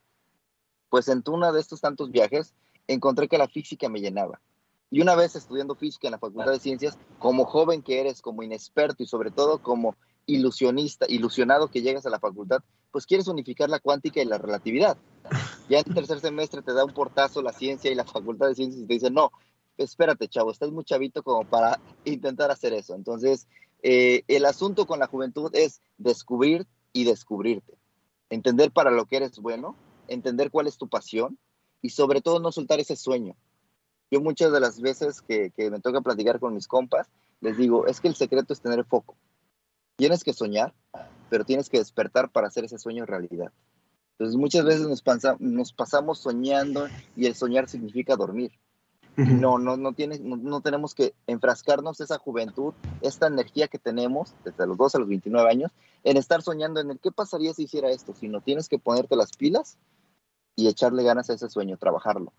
[0.93, 2.53] pues en una de estos tantos viajes
[2.87, 4.43] encontré que la física me llenaba.
[4.91, 8.43] Y una vez estudiando física en la Facultad de Ciencias, como joven que eres, como
[8.43, 12.59] inexperto y sobre todo como ilusionista, ilusionado que llegas a la facultad,
[12.91, 14.99] pues quieres unificar la cuántica y la relatividad.
[15.71, 18.83] Ya en tercer semestre te da un portazo la ciencia y la Facultad de Ciencias
[18.83, 19.33] y te dice, no,
[19.79, 22.95] espérate, chavo, estás muy chavito como para intentar hacer eso.
[22.95, 23.49] Entonces,
[23.83, 27.79] eh, el asunto con la juventud es descubrir y descubrirte,
[28.29, 29.75] entender para lo que eres bueno,
[30.13, 31.39] entender cuál es tu pasión
[31.81, 33.35] y sobre todo no soltar ese sueño.
[34.11, 37.09] Yo muchas de las veces que, que me toca platicar con mis compas,
[37.41, 39.17] les digo, es que el secreto es tener foco.
[39.97, 40.75] Tienes que soñar,
[41.31, 43.53] pero tienes que despertar para hacer ese sueño realidad.
[44.13, 45.03] Entonces muchas veces nos,
[45.41, 46.87] nos pasamos soñando
[47.17, 48.53] y el soñar significa dormir.
[49.17, 54.67] No, no, no, tiene, no, tenemos que enfrascarnos esa juventud, esta energía que tenemos desde
[54.67, 57.91] los 2 a los 29 años, en estar soñando en el qué pasaría si hiciera
[57.91, 59.77] esto, sino tienes que ponerte las pilas
[60.57, 62.33] y echarle ganas a ese sueño, trabajarlo.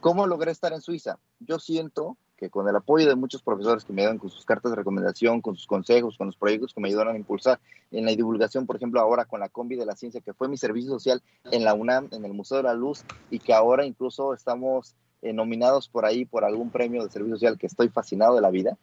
[0.00, 1.18] ¿Cómo logré estar en Suiza?
[1.38, 4.72] Yo siento que con el apoyo de muchos profesores que me dan con sus cartas
[4.72, 7.60] de recomendación, con sus consejos, con los proyectos que me ayudaron a impulsar
[7.92, 10.56] en la divulgación, por ejemplo, ahora con la Combi de la Ciencia, que fue mi
[10.56, 14.34] servicio social en la UNAM, en el Museo de la Luz, y que ahora incluso
[14.34, 18.40] estamos eh, nominados por ahí por algún premio de servicio social que estoy fascinado de
[18.40, 18.76] la vida,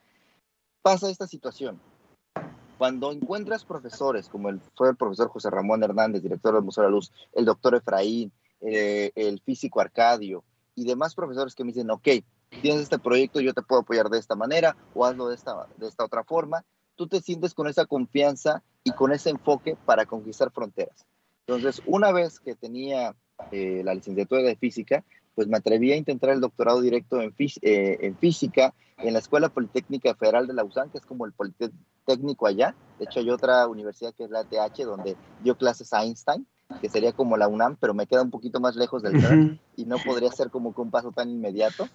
[0.82, 1.82] pasa esta situación.
[2.78, 6.90] Cuando encuentras profesores, como el, fue el profesor José Ramón Hernández, director del Museo de
[6.90, 8.32] la Luz, el doctor Efraín,
[8.62, 10.44] eh, el físico Arcadio
[10.76, 12.08] y demás profesores que me dicen, ok,
[12.62, 15.88] tienes este proyecto, yo te puedo apoyar de esta manera o hazlo de esta, de
[15.88, 20.52] esta otra forma, tú te sientes con esa confianza y con ese enfoque para conquistar
[20.52, 21.06] fronteras.
[21.48, 23.16] Entonces, una vez que tenía
[23.52, 25.04] eh, la licenciatura de física,
[25.36, 30.14] pues me atreví a intentar el doctorado directo en, eh, física en la Escuela Politécnica
[30.16, 32.76] Federal de Lausanne, que es como el Politécnico allá.
[32.98, 36.46] De hecho, hay otra universidad que es la TH, donde dio clases a Einstein,
[36.82, 39.86] que sería como la UNAM, pero me queda un poquito más lejos del uh y
[39.86, 41.88] no podría ser como que un paso tan inmediato.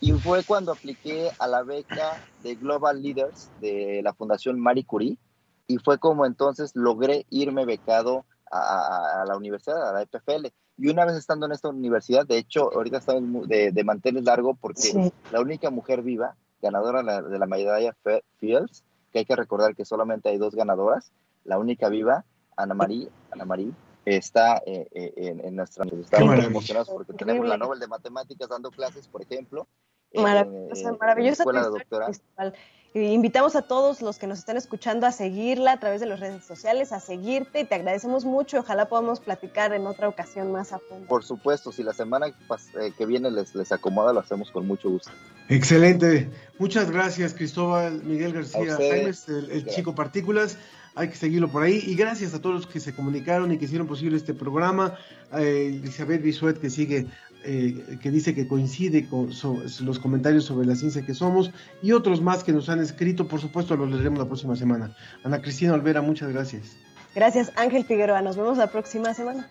[0.00, 5.18] Y fue cuando apliqué a la beca de Global Leaders de la Fundación Marie Curie,
[5.66, 10.46] y fue como entonces logré irme becado a, a la universidad, a la EPFL.
[10.78, 14.54] Y una vez estando en esta universidad, de hecho, ahorita estamos de, de manteles largo
[14.54, 17.96] porque la única mujer viva, ganadora de la, medalla
[18.38, 21.10] Fields, que hay que recordar que solamente hay dos ganadoras,
[21.44, 22.24] la única viva,
[22.56, 23.72] Ana María, Ana María
[24.16, 25.12] está eh, eh,
[25.44, 26.20] en, nuestra universidad.
[26.20, 29.66] Estamos muy emocionados porque tenemos la Nobel de Matemáticas dando clases, por ejemplo.
[30.14, 31.42] Maravillosa, maravillosa.
[31.42, 32.12] Escuela de doctorado.
[32.94, 36.44] Invitamos a todos los que nos están escuchando a seguirla a través de las redes
[36.44, 38.60] sociales, a seguirte y te agradecemos mucho.
[38.60, 41.06] Ojalá podamos platicar en otra ocasión más a fondo.
[41.06, 44.88] Por supuesto, si la semana eh, que viene les, les acomoda, lo hacemos con mucho
[44.88, 45.10] gusto.
[45.50, 46.30] Excelente.
[46.58, 50.56] Muchas gracias, Cristóbal Miguel García Jaime, el, chico Partículas.
[50.98, 51.82] Hay que seguirlo por ahí.
[51.86, 54.94] Y gracias a todos los que se comunicaron y que hicieron posible este programa.
[55.32, 57.06] Eh, Elizabeth Bisuet, que sigue
[57.44, 62.20] eh, que dice que coincide con los comentarios sobre la ciencia que somos y otros
[62.20, 63.28] más que nos han escrito.
[63.28, 64.94] Por supuesto, los leeremos la próxima semana.
[65.22, 66.76] Ana Cristina Olvera, muchas gracias.
[67.14, 68.22] Gracias, Ángel Figueroa.
[68.22, 69.48] Nos vemos la próxima semana.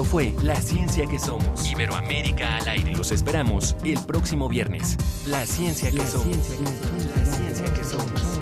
[0.00, 1.70] Esto fue La Ciencia que Somos.
[1.70, 2.96] Iberoamérica al aire.
[2.96, 4.96] Los esperamos el próximo viernes.
[5.26, 6.38] La Ciencia que Somos.
[7.14, 8.40] La Ciencia que Somos.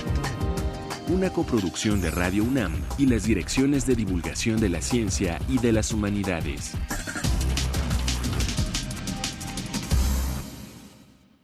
[1.09, 5.72] Una coproducción de Radio UNAM y las direcciones de divulgación de la ciencia y de
[5.72, 6.74] las humanidades.